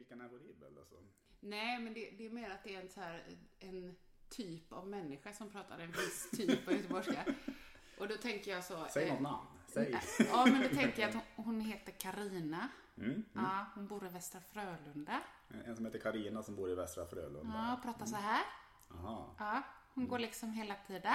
vilken 0.00 0.20
är 0.20 0.28
horribel 0.28 0.78
alltså? 0.78 0.96
Nej, 1.40 1.78
men 1.78 1.94
det, 1.94 2.10
det 2.10 2.26
är 2.26 2.30
mer 2.30 2.50
att 2.50 2.64
det 2.64 2.74
är 2.74 2.80
en, 2.80 2.88
så 2.88 3.00
här, 3.00 3.24
en 3.58 3.96
typ 4.28 4.72
av 4.72 4.88
människa 4.88 5.32
som 5.32 5.50
pratar 5.50 5.78
en 5.78 5.90
viss 5.90 6.30
typ 6.30 6.68
av 6.68 6.74
göteborgska. 6.74 7.24
Och 7.98 8.08
då 8.08 8.16
tänker 8.16 8.50
jag 8.50 8.64
så... 8.64 8.86
Säg 8.90 9.08
eh, 9.08 9.12
något 9.12 9.22
namn. 9.22 9.46
Säg. 9.66 10.00
Ja, 10.18 10.46
men 10.46 10.62
då 10.62 10.68
tänker 10.68 11.02
jag 11.02 11.08
att 11.08 11.14
hon, 11.14 11.44
hon 11.44 11.60
heter 11.60 11.92
Karina. 11.92 12.68
Mm. 12.96 13.24
Ja, 13.32 13.66
hon 13.74 13.86
bor 13.86 14.06
i 14.06 14.08
Västra 14.08 14.40
Frölunda. 14.40 15.22
En 15.64 15.76
som 15.76 15.84
heter 15.84 15.98
Karina 15.98 16.42
som 16.42 16.56
bor 16.56 16.70
i 16.70 16.74
Västra 16.74 17.06
Frölunda. 17.06 17.52
Ja, 17.54 17.74
och 17.76 17.82
pratar 17.82 18.06
så 18.06 18.16
här. 18.16 18.42
Aha. 18.90 19.34
Ja, 19.38 19.62
hon 19.94 20.08
går 20.08 20.18
liksom 20.18 20.52
hela 20.52 20.74
tiden 20.86 21.12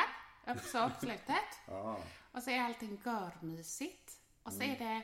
upp 0.47 0.59
så 0.59 0.89
på 0.89 1.05
slutet. 1.05 1.51
Ja. 1.67 1.99
Och 2.31 2.43
så 2.43 2.49
är 2.49 2.59
allting 2.59 3.01
görmysigt. 3.05 4.19
Och 4.43 4.53
så 4.53 4.61
är 4.63 4.79
det, 4.79 5.01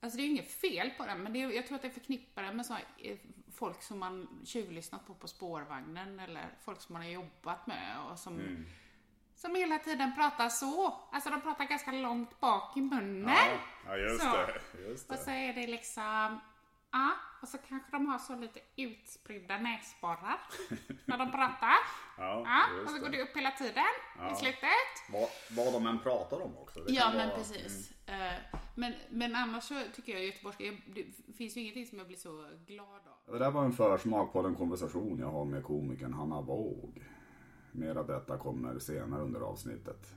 alltså 0.00 0.16
det 0.16 0.22
är 0.22 0.24
ju 0.24 0.30
inget 0.30 0.52
fel 0.60 0.90
på 0.90 1.06
den, 1.06 1.22
men 1.22 1.32
det 1.32 1.42
är, 1.42 1.50
jag 1.50 1.66
tror 1.66 1.76
att 1.76 1.82
det 1.82 1.90
förknippar 1.90 2.42
den 2.42 2.56
med 2.56 2.66
så, 2.66 2.74
eh, 2.98 3.16
folk 3.56 3.82
som 3.82 3.98
man 3.98 4.42
tjuvlyssnat 4.44 5.06
på 5.06 5.14
på 5.14 5.28
spårvagnen 5.28 6.20
eller 6.20 6.46
folk 6.64 6.80
som 6.80 6.92
man 6.92 7.02
har 7.02 7.08
jobbat 7.10 7.66
med 7.66 7.96
och 8.10 8.18
som, 8.18 8.66
som 9.36 9.54
hela 9.54 9.78
tiden 9.78 10.14
pratar 10.14 10.48
så. 10.48 10.94
Alltså 11.12 11.30
de 11.30 11.40
pratar 11.40 11.64
ganska 11.64 11.92
långt 11.92 12.40
bak 12.40 12.76
i 12.76 12.80
munnen. 12.80 13.28
Ja, 13.36 13.58
ja 13.86 13.96
just 13.96 14.22
Så. 14.22 14.30
det. 14.32 14.60
Just 14.88 15.10
Och 15.10 15.16
det. 15.16 15.22
så 15.22 15.30
är 15.30 15.52
det 15.52 15.66
liksom, 15.66 16.40
ja, 16.92 17.10
och 17.42 17.48
så 17.48 17.58
kanske 17.58 17.90
de 17.90 18.06
har 18.06 18.18
så 18.18 18.34
lite 18.36 18.60
utspridda 18.76 19.58
näsborrar 19.58 20.40
när 21.04 21.18
de 21.18 21.30
pratar. 21.32 21.74
Ja, 22.20 22.42
Ja, 22.46 22.82
och 22.84 22.90
så 22.90 22.98
går 22.98 23.08
det 23.08 23.22
upp 23.22 23.36
hela 23.36 23.50
tiden 23.50 23.84
i 24.32 24.36
slutet. 24.36 24.94
Vad, 25.12 25.28
vad 25.50 25.72
de 25.72 25.86
än 25.86 25.98
pratar 25.98 26.42
om 26.42 26.56
också. 26.58 26.84
Ja, 26.88 27.10
men 27.14 27.28
vara- 27.28 27.38
precis. 27.38 27.90
Eh, 28.06 28.34
men, 28.78 28.92
men 29.10 29.34
annars 29.34 29.64
så 29.64 29.74
tycker 29.94 30.12
jag 30.12 30.24
göteborgska, 30.24 30.64
jag- 30.64 30.80
det 30.94 31.32
finns 31.34 31.56
ju 31.56 31.60
ingenting 31.60 31.86
som 31.86 31.98
jag 31.98 32.06
blir 32.06 32.16
så 32.16 32.44
glad 32.66 32.86
av. 33.26 33.32
Det 33.32 33.38
där 33.38 33.50
var 33.50 33.64
en 33.64 33.72
försmak 33.72 34.32
på 34.32 34.42
den 34.42 34.54
konversation 34.54 35.18
jag 35.18 35.30
har 35.30 35.44
med 35.44 35.64
komikern 35.64 36.12
Hanna 36.12 36.40
Våg. 36.40 37.04
Mer 37.72 37.94
av 37.96 38.06
detta 38.06 38.38
kommer 38.38 38.78
senare 38.78 39.22
under 39.22 39.40
avsnittet. 39.40 40.14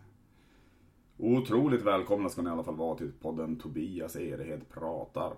Otroligt 1.18 1.82
välkomna 1.82 2.30
ska 2.30 2.42
ni 2.42 2.50
i 2.50 2.52
alla 2.52 2.64
fall 2.64 2.76
vara 2.76 2.98
till 2.98 3.12
podden 3.12 3.60
Tobias 3.60 4.16
Erehed 4.16 4.70
pratar. 4.70 5.34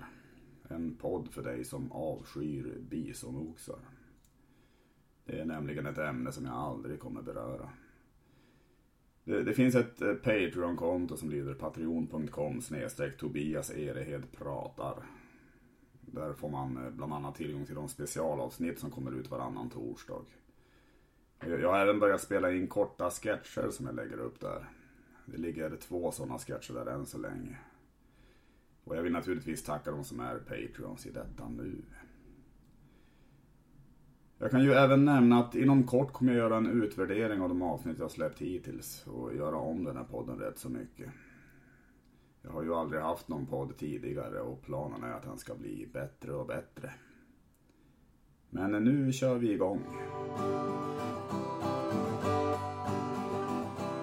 En 0.69 0.95
podd 0.95 1.29
för 1.31 1.43
dig 1.43 1.65
som 1.65 1.91
avskyr 1.91 2.77
bisonoxar. 2.89 3.79
Det 5.25 5.39
är 5.39 5.45
nämligen 5.45 5.85
ett 5.85 5.97
ämne 5.97 6.31
som 6.31 6.45
jag 6.45 6.53
aldrig 6.55 6.99
kommer 6.99 7.21
beröra. 7.21 7.69
Det, 9.23 9.43
det 9.43 9.53
finns 9.53 9.75
ett 9.75 10.01
eh, 10.01 10.13
Patreon-konto 10.13 11.17
som 11.17 11.29
lyder 11.29 11.53
patreon.com 11.53 12.61
snedstreck 12.61 13.17
Tobias 13.17 13.71
Erehed 13.71 14.31
pratar. 14.31 15.03
Där 16.01 16.33
får 16.33 16.49
man 16.49 16.85
eh, 16.85 16.91
bland 16.91 17.13
annat 17.13 17.35
tillgång 17.35 17.65
till 17.65 17.75
de 17.75 17.89
specialavsnitt 17.89 18.79
som 18.79 18.91
kommer 18.91 19.11
ut 19.11 19.31
varannan 19.31 19.69
torsdag. 19.69 20.25
Jag 21.39 21.61
jag 21.61 21.69
har 21.69 21.79
även 21.79 21.99
börjat 21.99 22.21
spela 22.21 22.51
in 22.51 22.67
korta 22.67 23.09
sketcher 23.09 23.69
som 23.69 23.85
jag 23.85 23.95
lägger 23.95 24.17
upp 24.17 24.39
där. 24.39 24.69
Det 25.25 25.37
ligger 25.37 25.75
två 25.75 26.11
sådana 26.11 26.39
sketcher 26.39 26.73
där 26.73 26.85
än 26.85 27.05
så 27.05 27.17
länge. 27.17 27.57
Och 28.83 28.97
jag 28.97 29.03
vill 29.03 29.13
naturligtvis 29.13 29.63
tacka 29.63 29.91
de 29.91 30.03
som 30.03 30.19
är 30.19 30.37
Patreons 30.37 31.05
i 31.05 31.11
detta 31.11 31.49
nu. 31.49 31.81
Jag 34.43 34.51
kan 34.51 34.63
ju 34.63 34.73
även 34.73 35.05
nämna 35.05 35.39
att 35.39 35.55
inom 35.55 35.83
kort 35.83 36.13
kommer 36.13 36.31
jag 36.31 36.39
göra 36.39 36.57
en 36.57 36.83
utvärdering 36.83 37.41
av 37.41 37.49
de 37.49 37.61
avsnitt 37.61 37.99
jag 37.99 38.11
släppt 38.11 38.39
hittills 38.39 39.07
och 39.07 39.35
göra 39.35 39.55
om 39.55 39.83
den 39.83 39.97
här 39.97 40.03
podden 40.03 40.39
rätt 40.39 40.57
så 40.57 40.69
mycket. 40.69 41.09
Jag 42.41 42.51
har 42.51 42.63
ju 42.63 42.75
aldrig 42.75 43.01
haft 43.01 43.27
någon 43.27 43.45
podd 43.45 43.77
tidigare 43.77 44.39
och 44.39 44.61
planen 44.61 45.03
är 45.03 45.11
att 45.11 45.23
den 45.23 45.37
ska 45.37 45.55
bli 45.55 45.89
bättre 45.93 46.33
och 46.33 46.47
bättre. 46.47 46.91
Men 48.49 48.71
nu 48.71 49.11
kör 49.11 49.35
vi 49.35 49.51
igång. 49.51 49.81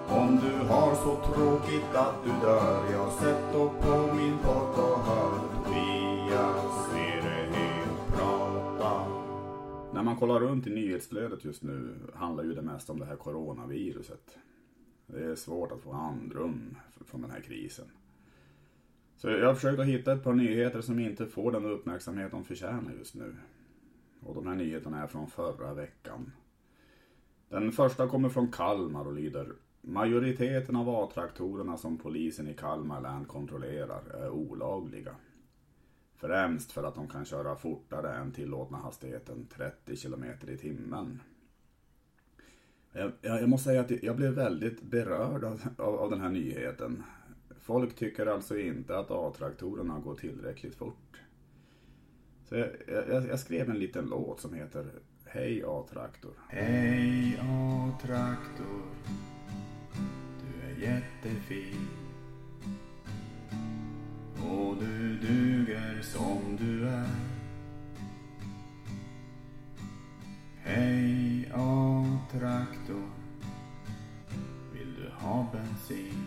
Om 0.07 0.39
du 0.41 0.67
har 0.67 0.95
så 0.95 1.33
tråkigt 1.33 1.95
att 1.95 2.23
du 2.23 2.29
dör, 2.47 2.91
jag 2.91 3.11
sätter 3.11 3.81
på 3.81 4.15
min 4.15 4.37
podd 4.37 4.85
och 4.85 4.99
hör 4.99 5.51
När 10.01 10.05
man 10.05 10.15
kollar 10.15 10.39
runt 10.39 10.67
i 10.67 10.69
nyhetsflödet 10.69 11.45
just 11.45 11.63
nu 11.63 11.95
handlar 12.13 12.43
ju 12.43 12.53
det 12.53 12.61
mest 12.61 12.89
om 12.89 12.99
det 12.99 13.05
här 13.05 13.15
coronaviruset. 13.15 14.37
Det 15.07 15.23
är 15.23 15.35
svårt 15.35 15.71
att 15.71 15.81
få 15.81 15.91
andrum 15.91 16.77
från 17.05 17.21
den 17.21 17.31
här 17.31 17.41
krisen. 17.41 17.85
Så 19.15 19.29
jag 19.29 19.47
har 19.47 19.55
försökt 19.55 19.79
att 19.79 19.85
hitta 19.85 20.13
ett 20.13 20.23
par 20.23 20.33
nyheter 20.33 20.81
som 20.81 20.99
inte 20.99 21.25
får 21.25 21.51
den 21.51 21.65
uppmärksamhet 21.65 22.31
de 22.31 22.43
förtjänar 22.43 22.93
just 22.97 23.15
nu. 23.15 23.35
Och 24.19 24.35
de 24.35 24.47
här 24.47 24.55
nyheterna 24.55 25.03
är 25.03 25.07
från 25.07 25.27
förra 25.27 25.73
veckan. 25.73 26.31
Den 27.49 27.71
första 27.71 28.07
kommer 28.07 28.29
från 28.29 28.51
Kalmar 28.51 29.07
och 29.07 29.13
lyder 29.13 29.47
Majoriteten 29.81 30.75
av 30.75 30.89
A-traktorerna 30.89 31.77
som 31.77 31.97
polisen 31.97 32.47
i 32.47 32.53
Kalmar 32.53 33.01
län 33.01 33.25
kontrollerar 33.25 34.01
är 34.13 34.29
olagliga. 34.29 35.15
Främst 36.21 36.71
för 36.71 36.83
att 36.83 36.95
de 36.95 37.07
kan 37.07 37.25
köra 37.25 37.55
fortare 37.55 38.13
än 38.13 38.31
tillåtna 38.31 38.77
hastigheten 38.77 39.47
30 39.55 39.95
km 39.95 40.23
i 40.47 40.57
timmen. 40.57 41.21
Jag, 42.91 43.11
jag, 43.21 43.49
måste 43.49 43.63
säga 43.63 43.81
att 43.81 44.03
jag 44.03 44.15
blev 44.15 44.33
väldigt 44.33 44.81
berörd 44.81 45.43
av, 45.43 45.61
av, 45.77 45.95
av 45.95 46.09
den 46.09 46.21
här 46.21 46.29
nyheten. 46.29 47.03
Folk 47.59 47.95
tycker 47.95 48.25
alltså 48.25 48.57
inte 48.57 48.97
att 48.97 49.11
A-traktorerna 49.11 49.99
går 49.99 50.15
tillräckligt 50.15 50.75
fort. 50.75 51.21
Så 52.45 52.55
jag, 52.55 52.69
jag, 52.87 53.27
jag 53.27 53.39
skrev 53.39 53.69
en 53.69 53.79
liten 53.79 54.05
låt 54.05 54.41
som 54.41 54.53
heter 54.53 54.85
Hej 55.25 55.63
A-traktor. 55.67 56.33
Hej 56.49 57.39
A-traktor. 57.41 58.81
Du 60.41 60.67
är 60.67 60.91
jättefin. 60.91 61.87
Och 64.49 64.75
du 64.75 65.17
duger 65.81 66.01
som 66.01 66.57
du 66.59 66.87
är. 66.87 67.07
Hej 70.63 71.51
A-traktor. 71.55 73.09
Vill 74.73 74.95
du 74.95 75.09
ha 75.25 75.47
bensin? 75.53 76.25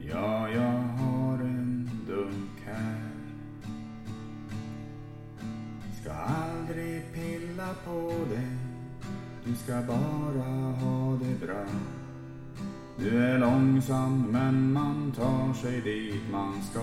Ja, 0.00 0.48
jag 0.48 0.78
har 0.82 1.38
en 1.38 1.90
dunk 2.06 2.62
här. 2.66 3.10
Ska 6.00 6.12
aldrig 6.12 7.12
pilla 7.12 7.68
på 7.84 8.12
det. 8.30 8.56
Du 9.44 9.54
ska 9.54 9.72
bara 9.82 10.72
ha 10.72 11.16
det 11.16 11.46
bra. 11.46 11.66
Du 12.98 13.24
är 13.24 13.38
långsam 13.38 14.26
men 14.30 14.71
tar 15.22 15.54
sig 15.54 15.80
dit 15.80 16.30
man 16.32 16.62
ska. 16.70 16.80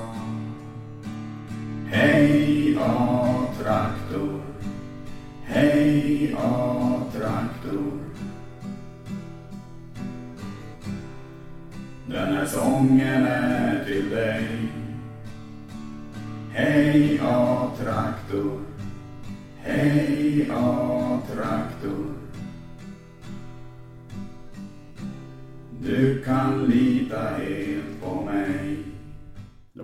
Hej 1.92 2.74
då 2.74 3.64
traktor! 3.64 4.29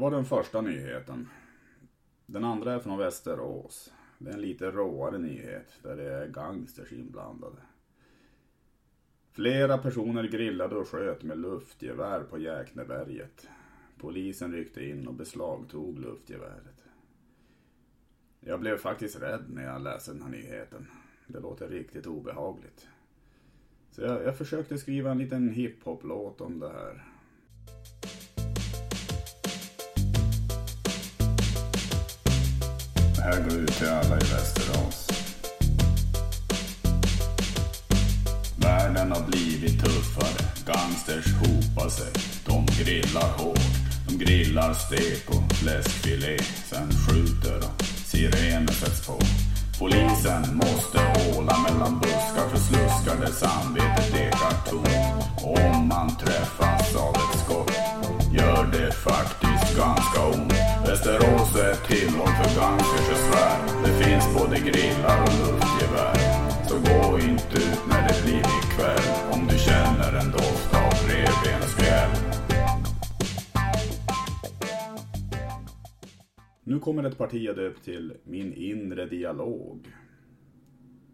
Var 0.05 0.11
den 0.11 0.25
första 0.25 0.61
nyheten. 0.61 1.29
Den 2.25 2.43
andra 2.43 2.73
är 2.73 2.79
från 2.79 2.97
Västerås. 2.97 3.93
Det 4.17 4.29
är 4.29 4.33
en 4.33 4.41
lite 4.41 4.71
råare 4.71 5.17
nyhet 5.17 5.79
där 5.83 5.95
det 5.95 6.13
är 6.13 6.27
gangsters 6.27 6.91
inblandade. 6.91 7.57
Flera 9.31 9.77
personer 9.77 10.23
grillade 10.23 10.75
och 10.75 10.87
sköt 10.87 11.23
med 11.23 11.37
luftgevär 11.37 12.23
på 12.23 12.37
Jäkneberget. 12.37 13.47
Polisen 13.97 14.51
ryckte 14.51 14.85
in 14.85 15.07
och 15.07 15.13
beslagtog 15.13 15.99
luftgeväret. 15.99 16.85
Jag 18.39 18.59
blev 18.59 18.77
faktiskt 18.77 19.21
rädd 19.21 19.43
när 19.49 19.63
jag 19.63 19.81
läste 19.81 20.11
den 20.11 20.21
här 20.21 20.29
nyheten. 20.29 20.87
Det 21.27 21.39
låter 21.39 21.67
riktigt 21.67 22.07
obehagligt. 22.07 22.87
Så 23.91 24.01
jag, 24.01 24.23
jag 24.23 24.37
försökte 24.37 24.77
skriva 24.77 25.11
en 25.11 25.17
liten 25.17 25.49
hiphop-låt 25.49 26.41
om 26.41 26.59
det 26.59 26.69
här. 26.69 27.14
här 33.25 33.41
går 33.41 33.59
ut 33.59 33.77
till 33.77 33.89
alla 33.89 34.15
i 34.15 34.25
Västerås. 34.33 35.07
Världen 38.55 39.11
har 39.11 39.27
blivit 39.27 39.83
tuffare, 39.83 40.45
gangsters 40.65 41.33
hopar 41.33 41.89
sig. 41.89 42.11
De 42.45 42.65
grillar 42.65 43.29
hårt, 43.37 43.59
de 44.07 44.17
grillar 44.17 44.73
stek 44.73 45.29
och 45.29 45.55
fläskfilé. 45.55 46.37
Sen 46.69 46.89
skjuter 46.91 47.59
de, 47.61 47.85
sirener 48.05 48.73
sätts 48.73 49.07
på. 49.07 49.19
Polisen 49.79 50.55
måste 50.55 50.99
håla 50.99 51.57
mellan 51.59 51.99
buskar 51.99 52.49
för 52.49 52.57
sluskar 52.57 53.15
där 53.21 53.31
samvetet 53.31 54.15
ekar 54.15 54.69
tomt. 54.69 55.25
Om 55.43 55.87
man 55.87 56.17
träffas 56.17 56.95
av 56.95 57.15
ett 57.15 57.39
skott 57.45 57.71
gör 58.37 58.63
det 58.71 58.91
faktiskt 58.91 59.77
ganska 59.77 60.19
ont. 60.33 60.53
Västerås 60.87 61.51
är 61.67 61.75
tillhåll 61.91 62.33
för 62.39 62.49
gangstersvär. 62.59 63.57
Det 63.83 63.93
finns 64.03 64.25
både 64.37 64.55
grillar 64.69 65.17
och 65.25 65.35
luftgevär. 65.41 66.17
Så 66.67 66.75
gå 66.87 67.19
inte 67.29 67.55
ut 67.67 67.83
när 67.89 68.01
det 68.07 68.17
blir 68.23 68.45
ikväll 68.59 69.07
om 69.33 69.47
du 69.47 69.57
känner 69.57 70.11
en 70.21 70.31
doft 70.31 70.73
av 70.85 70.93
revbensspjäll. 71.09 72.11
Nu 76.63 76.79
kommer 76.79 77.03
ett 77.03 77.17
parti 77.17 77.43
jag 77.43 77.55
döpt 77.55 77.83
till 77.83 78.13
Min 78.23 78.53
inre 78.53 79.05
dialog. 79.05 79.93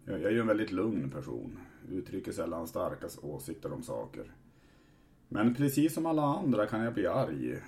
Jag 0.06 0.24
är 0.24 0.32
ju 0.32 0.40
en 0.40 0.48
väldigt 0.48 0.72
lugn 0.72 1.10
person, 1.10 1.60
uttrycker 1.90 2.32
sällan 2.32 2.68
starka 2.68 3.08
åsikter 3.22 3.74
om 3.74 3.84
saker. 3.84 4.26
Men 5.34 5.56
precis 5.56 5.94
som 5.94 6.06
alla 6.06 6.24
andra 6.24 6.68
kan 6.68 6.84
jag 6.84 6.94
bli 6.94 7.08
arg. 7.08 7.62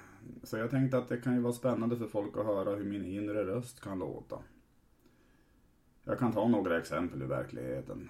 Så 0.44 0.58
jag 0.58 0.70
tänkte 0.70 0.98
att 0.98 1.10
det 1.10 1.18
kan 1.18 1.34
ju 1.34 1.40
vara 1.40 1.54
spännande 1.54 1.98
för 1.98 2.08
folk 2.08 2.38
att 2.38 2.46
höra 2.46 2.76
hur 2.76 2.86
min 2.86 3.06
inre 3.06 3.46
röst 3.46 3.82
kan 3.82 4.00
låta. 4.00 4.40
Jag 6.04 6.20
kan 6.20 6.32
ta 6.32 6.48
några 6.48 6.78
exempel 6.78 7.22
ur 7.22 7.28
verkligheten. 7.28 8.10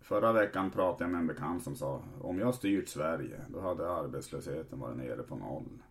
Förra 0.00 0.32
veckan 0.32 0.70
pratade 0.70 1.04
jag 1.04 1.10
med 1.10 1.20
en 1.20 1.26
bekant 1.26 1.62
som 1.62 1.76
sa 1.76 2.02
om 2.20 2.38
jag 2.38 2.54
styrt 2.54 2.88
Sverige 2.88 3.40
då 3.48 3.60
hade 3.60 3.90
arbetslösheten 3.90 4.80
varit 4.80 4.96
nere 4.96 5.22
på 5.22 5.36
noll. 5.36 5.82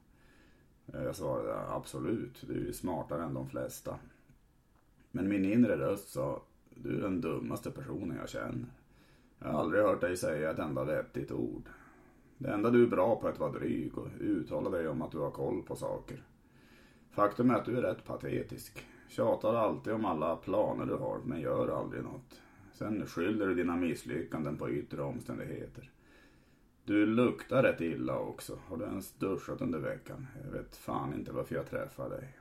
Eh, 0.93 1.03
jag 1.03 1.15
svarade 1.15 1.73
absolut, 1.73 2.43
du 2.47 2.53
är 2.53 2.65
ju 2.65 2.73
smartare 2.73 3.23
än 3.23 3.33
de 3.33 3.49
flesta. 3.49 3.99
Men 5.11 5.29
min 5.29 5.45
inre 5.45 5.77
röst 5.77 6.09
sa 6.09 6.41
du 6.69 6.97
är 6.97 7.01
den 7.01 7.21
dummaste 7.21 7.71
personen 7.71 8.17
jag 8.17 8.29
känner. 8.29 8.67
Jag 9.39 9.47
har 9.47 9.59
aldrig 9.59 9.83
hört 9.83 10.01
dig 10.01 10.17
säga 10.17 10.51
ett 10.51 10.59
enda 10.59 10.83
vettigt 10.83 11.31
ord. 11.31 11.69
Det 12.41 12.53
enda 12.53 12.69
du 12.69 12.83
är 12.83 12.87
bra 12.87 13.15
på 13.15 13.27
är 13.27 13.31
att 13.31 13.39
vara 13.39 13.51
dryg 13.51 13.97
och 13.97 14.07
uttala 14.19 14.69
dig 14.69 14.87
om 14.87 15.01
att 15.01 15.11
du 15.11 15.17
har 15.17 15.31
koll 15.31 15.63
på 15.63 15.75
saker. 15.75 16.23
Faktum 17.11 17.49
är 17.49 17.55
att 17.55 17.65
du 17.65 17.77
är 17.77 17.81
rätt 17.81 18.05
patetisk. 18.05 18.85
Tjatar 19.09 19.53
alltid 19.53 19.93
om 19.93 20.05
alla 20.05 20.35
planer 20.35 20.85
du 20.85 20.93
har 20.93 21.19
men 21.25 21.41
gör 21.41 21.79
aldrig 21.79 22.03
något. 22.03 22.41
Sen 22.73 23.05
skyller 23.05 23.47
du 23.47 23.55
dina 23.55 23.75
misslyckanden 23.75 24.57
på 24.57 24.69
yttre 24.69 25.01
omständigheter. 25.01 25.91
Du 26.85 27.05
luktar 27.05 27.63
rätt 27.63 27.81
illa 27.81 28.19
också. 28.19 28.59
Har 28.67 28.77
du 28.77 28.85
ens 28.85 29.13
duschat 29.13 29.61
under 29.61 29.79
veckan? 29.79 30.27
Jag 30.45 30.51
vet 30.51 30.75
fan 30.75 31.13
inte 31.13 31.31
varför 31.31 31.55
jag 31.55 31.69
träffar 31.69 32.09
dig. 32.09 32.37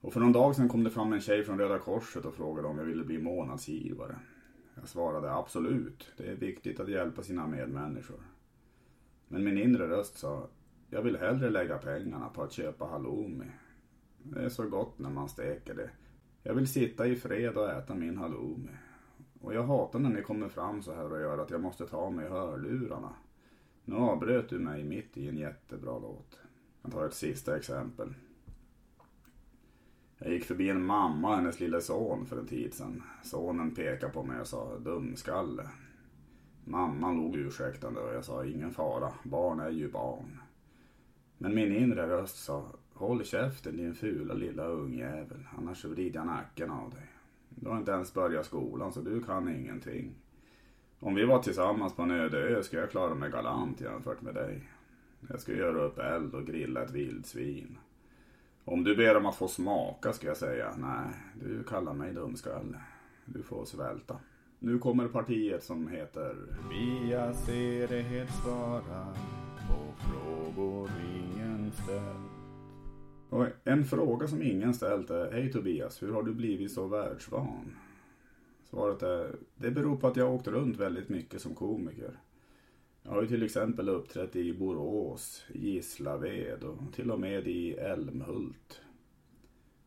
Och 0.00 0.12
för 0.12 0.20
någon 0.20 0.32
dag 0.32 0.56
sedan 0.56 0.68
kom 0.68 0.84
det 0.84 0.90
fram 0.90 1.12
en 1.12 1.20
tjej 1.20 1.44
från 1.44 1.58
Röda 1.58 1.78
Korset 1.78 2.24
och 2.24 2.34
frågade 2.34 2.68
om 2.68 2.78
jag 2.78 2.84
ville 2.84 3.04
bli 3.04 3.18
månadsgivare. 3.18 4.16
Jag 4.74 4.88
svarade 4.88 5.32
absolut. 5.32 6.12
Det 6.16 6.30
är 6.30 6.36
viktigt 6.36 6.80
att 6.80 6.88
hjälpa 6.88 7.22
sina 7.22 7.46
medmänniskor. 7.46 8.20
Men 9.32 9.44
min 9.44 9.58
inre 9.58 9.88
röst 9.88 10.18
sa, 10.18 10.48
jag 10.88 11.02
vill 11.02 11.16
hellre 11.16 11.50
lägga 11.50 11.78
pengarna 11.78 12.28
på 12.28 12.42
att 12.42 12.52
köpa 12.52 12.84
halloumi. 12.84 13.50
Det 14.22 14.40
är 14.44 14.48
så 14.48 14.68
gott 14.68 14.98
när 14.98 15.10
man 15.10 15.28
steker 15.28 15.74
det. 15.74 15.90
Jag 16.42 16.54
vill 16.54 16.68
sitta 16.68 17.06
i 17.06 17.16
fred 17.16 17.56
och 17.56 17.70
äta 17.70 17.94
min 17.94 18.18
halloumi. 18.18 18.70
Och 19.40 19.54
jag 19.54 19.62
hatar 19.62 19.98
när 19.98 20.10
ni 20.10 20.22
kommer 20.22 20.48
fram 20.48 20.82
så 20.82 20.94
här 20.94 21.12
och 21.12 21.20
gör 21.20 21.38
att 21.38 21.50
jag 21.50 21.60
måste 21.60 21.86
ta 21.86 22.10
mig 22.10 22.28
hörlurarna. 22.28 23.14
Nu 23.84 23.96
avbröt 23.96 24.48
du 24.48 24.58
mig 24.58 24.84
mitt 24.84 25.16
i 25.16 25.28
en 25.28 25.36
jättebra 25.36 25.98
låt. 25.98 26.38
Jag 26.82 26.92
tar 26.92 27.06
ett 27.06 27.14
sista 27.14 27.56
exempel. 27.56 28.14
Jag 30.18 30.32
gick 30.32 30.44
förbi 30.44 30.68
en 30.68 30.84
mamma 30.84 31.28
och 31.28 31.36
hennes 31.36 31.60
lille 31.60 31.80
son 31.80 32.26
för 32.26 32.38
en 32.38 32.46
tid 32.46 32.74
sedan. 32.74 33.02
Sonen 33.22 33.74
pekade 33.74 34.12
på 34.12 34.22
mig 34.22 34.40
och 34.40 34.46
sa 34.46 34.78
dumskalle. 34.78 35.68
Mamman 36.70 37.16
log 37.16 37.36
ursäktande 37.36 38.00
och 38.00 38.14
jag 38.14 38.24
sa 38.24 38.44
ingen 38.44 38.70
fara, 38.70 39.12
barn 39.22 39.60
är 39.60 39.70
ju 39.70 39.90
barn. 39.90 40.40
Men 41.38 41.54
min 41.54 41.76
inre 41.76 42.06
röst 42.06 42.44
sa 42.44 42.66
håll 42.92 43.24
käften 43.24 43.76
din 43.76 43.94
fula 43.94 44.34
lilla 44.34 44.64
ungjävel, 44.64 45.46
annars 45.58 45.84
vrider 45.84 46.20
jag 46.20 46.26
nacken 46.26 46.70
av 46.70 46.90
dig. 46.90 47.12
Du 47.48 47.68
har 47.68 47.78
inte 47.78 47.90
ens 47.90 48.14
börjat 48.14 48.46
skolan 48.46 48.92
så 48.92 49.00
du 49.00 49.22
kan 49.22 49.48
ingenting. 49.48 50.14
Om 50.98 51.14
vi 51.14 51.24
var 51.24 51.42
tillsammans 51.42 51.94
på 51.94 52.02
en 52.02 52.10
öde 52.10 52.38
ö 52.38 52.62
skulle 52.62 52.82
jag 52.82 52.90
klara 52.90 53.14
mig 53.14 53.30
galant 53.30 53.80
jämfört 53.80 54.22
med 54.22 54.34
dig. 54.34 54.68
Jag 55.28 55.40
skulle 55.40 55.58
göra 55.58 55.82
upp 55.82 55.98
eld 55.98 56.34
och 56.34 56.46
grilla 56.46 56.82
ett 56.82 56.90
vildsvin. 56.90 57.78
Om 58.64 58.84
du 58.84 58.96
ber 58.96 59.16
om 59.16 59.26
att 59.26 59.36
få 59.36 59.48
smaka 59.48 60.12
ska 60.12 60.26
jag 60.26 60.36
säga, 60.36 60.74
nej, 60.78 61.14
du 61.40 61.62
kallar 61.62 61.94
mig 61.94 62.12
dumskalle. 62.12 62.80
Du 63.24 63.42
får 63.42 63.64
svälta. 63.64 64.16
Nu 64.62 64.78
kommer 64.78 65.08
partiet 65.08 65.64
som 65.64 65.88
heter 65.88 66.36
Via 66.70 67.34
Serighet 67.34 68.28
svarar 68.42 69.14
på 69.68 69.94
frågor 69.98 70.90
ingen 71.16 71.72
ställt. 71.72 72.30
Och 73.28 73.46
en 73.64 73.84
fråga 73.84 74.28
som 74.28 74.42
ingen 74.42 74.74
ställt 74.74 75.10
är 75.10 75.32
Hej 75.32 75.52
Tobias, 75.52 76.02
hur 76.02 76.12
har 76.12 76.22
du 76.22 76.34
blivit 76.34 76.72
så 76.72 76.86
världsvan? 76.86 77.76
Svaret 78.64 79.02
är 79.02 79.36
Det 79.56 79.70
beror 79.70 79.96
på 79.96 80.06
att 80.06 80.16
jag 80.16 80.34
åkt 80.34 80.48
runt 80.48 80.76
väldigt 80.76 81.08
mycket 81.08 81.42
som 81.42 81.54
komiker. 81.54 82.20
Jag 83.02 83.10
har 83.10 83.22
ju 83.22 83.28
till 83.28 83.42
exempel 83.42 83.88
uppträtt 83.88 84.36
i 84.36 84.52
Borås, 84.52 85.44
Gislaved 85.54 86.64
och 86.64 86.92
till 86.94 87.10
och 87.10 87.20
med 87.20 87.48
i 87.48 87.72
Älmhult. 87.72 88.80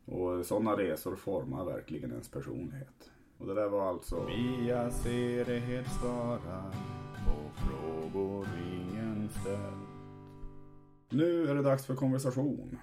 Och 0.06 0.46
sådana 0.46 0.78
resor 0.78 1.16
formar 1.16 1.66
verkligen 1.66 2.12
ens 2.12 2.30
personlighet. 2.30 3.12
Och 3.44 3.50
det 3.50 3.56
där 3.56 3.69
var 3.69 3.90
alltså 3.90 4.25
Via 4.25 4.92
Serighet 4.92 5.88
svarar 5.88 6.75
på 7.25 7.51
frågor 7.56 8.48
ingen 8.74 9.30
ställt. 9.30 9.90
Nu 11.10 11.48
är 11.48 11.56
det 11.56 11.62
dags 11.62 11.86
för 11.86 11.95
konversation. 11.95 12.78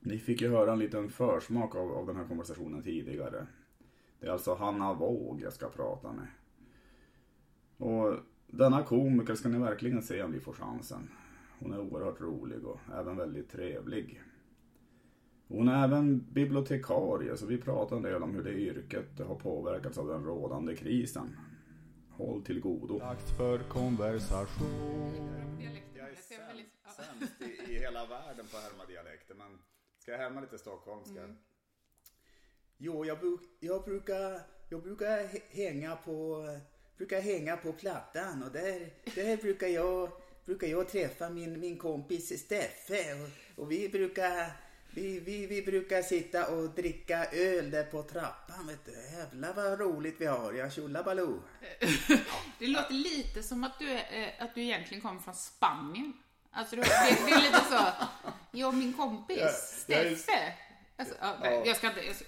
Ni 0.00 0.18
fick 0.18 0.40
ju 0.40 0.50
höra 0.50 0.72
en 0.72 0.78
liten 0.78 1.08
försmak 1.08 1.76
av, 1.76 1.92
av 1.92 2.06
den 2.06 2.16
här 2.16 2.24
konversationen 2.24 2.82
tidigare. 2.82 3.46
Det 4.20 4.26
är 4.26 4.30
alltså 4.30 4.54
Hanna 4.54 4.94
Våg 4.94 5.40
jag 5.42 5.52
ska 5.52 5.68
prata 5.68 6.12
med. 6.12 6.26
Och 7.76 8.16
denna 8.46 8.82
komiker 8.82 9.34
ska 9.34 9.48
ni 9.48 9.58
verkligen 9.58 10.02
se 10.02 10.22
om 10.22 10.30
ni 10.30 10.40
får 10.40 10.52
chansen. 10.52 11.10
Hon 11.58 11.72
är 11.72 11.80
oerhört 11.80 12.20
rolig 12.20 12.64
och 12.64 12.80
även 12.94 13.16
väldigt 13.16 13.50
trevlig. 13.50 14.22
Hon 15.52 15.68
är 15.68 15.84
även 15.84 16.32
bibliotekarie 16.32 17.36
så 17.36 17.46
vi 17.46 17.58
pratar 17.58 17.96
en 17.96 18.02
del 18.02 18.22
om 18.22 18.34
hur 18.34 18.44
det 18.44 18.52
yrket 18.52 19.18
har 19.18 19.34
påverkats 19.34 19.98
av 19.98 20.08
den 20.08 20.24
rådande 20.24 20.76
krisen. 20.76 21.36
Håll 22.10 22.42
till 22.44 22.60
godo. 22.60 22.98
Dags 22.98 23.36
för 23.36 23.58
konversation. 23.58 25.12
Jag 25.94 26.10
är 26.10 26.14
sämst, 26.14 26.96
sämst 26.96 27.42
i, 27.42 27.72
i 27.72 27.78
hela 27.78 28.06
världen 28.06 28.46
på 28.50 28.56
att 28.56 28.62
härma 28.62 28.86
dialekter 28.86 29.34
men 29.34 29.58
ska 29.98 30.10
jag 30.10 30.18
härma 30.18 30.40
lite 30.40 30.58
stockholmska? 30.58 31.22
Mm. 31.22 31.36
Jo, 32.78 33.04
jag, 33.04 33.18
bruk, 33.18 33.40
jag, 33.60 33.84
brukar, 33.84 34.40
jag 34.68 34.82
brukar 34.82 35.28
hänga 35.50 35.96
på 35.96 36.46
brukar 36.96 37.20
hänga 37.20 37.56
på 37.56 37.72
Plattan 37.72 38.42
och 38.42 38.52
där, 38.52 38.90
där 39.14 39.36
brukar 39.36 39.66
jag 39.66 40.10
brukar 40.44 40.66
jag 40.66 40.88
träffa 40.88 41.30
min, 41.30 41.60
min 41.60 41.78
kompis 41.78 42.40
Steffe 42.40 43.14
och, 43.22 43.62
och 43.62 43.72
vi 43.72 43.88
brukar 43.88 44.52
vi, 44.94 45.20
vi, 45.20 45.46
vi 45.46 45.62
brukar 45.62 46.02
sitta 46.02 46.46
och 46.46 46.70
dricka 46.70 47.24
öl 47.24 47.70
där 47.70 47.84
på 47.84 48.02
trappan. 48.02 48.66
Vet 48.66 48.84
du. 48.84 48.92
Jävlar 49.16 49.52
vad 49.54 49.80
roligt 49.80 50.16
vi 50.18 50.26
har. 50.26 50.52
Ja, 50.52 50.70
tjolabaloo. 50.70 51.42
det 52.58 52.66
låter 52.66 52.94
lite 52.94 53.42
som 53.42 53.64
att 53.64 53.78
du, 53.78 53.92
eh, 53.92 54.28
att 54.38 54.54
du 54.54 54.62
egentligen 54.62 55.02
kommer 55.02 55.20
från 55.20 55.34
Spanien. 55.34 56.12
Alltså, 56.50 56.76
det, 56.76 56.82
det 56.82 57.32
är 57.32 57.42
lite 57.42 57.64
så. 57.70 58.06
Jag 58.50 58.68
och 58.68 58.74
min 58.74 58.92
kompis 58.92 59.82
Steffe. 59.82 60.54
Alltså, 60.96 61.14
ja, 61.20 61.62
Jag 61.64 61.76
ska 61.76 61.88
inte, 61.88 62.00
jag 62.02 62.16
ska, 62.16 62.26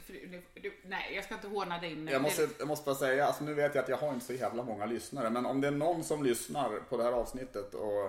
nej, 0.83 1.13
jag 1.15 1.25
ska 1.25 1.35
inte 1.35 1.49
håna 1.49 1.79
din... 1.79 2.09
Jag 2.09 2.23
måste, 2.23 2.49
jag 2.59 2.69
måste 2.69 2.85
bara 2.85 2.95
säga, 2.95 3.27
alltså 3.27 3.45
nu 3.45 3.55
vet 3.55 3.75
jag 3.75 3.83
att 3.83 3.89
jag 3.89 3.97
har 3.97 4.13
inte 4.13 4.27
så 4.27 4.33
jävla 4.33 4.63
många 4.63 4.87
lyssnare, 4.87 5.31
men 5.31 5.47
om 5.47 5.61
det 5.61 5.67
är 5.67 5.73
någon 5.73 6.05
som 6.05 6.25
lyssnar 6.25 6.81
på 6.89 6.97
det 6.97 7.03
här 7.03 7.13
avsnittet 7.13 7.75
och, 7.75 8.07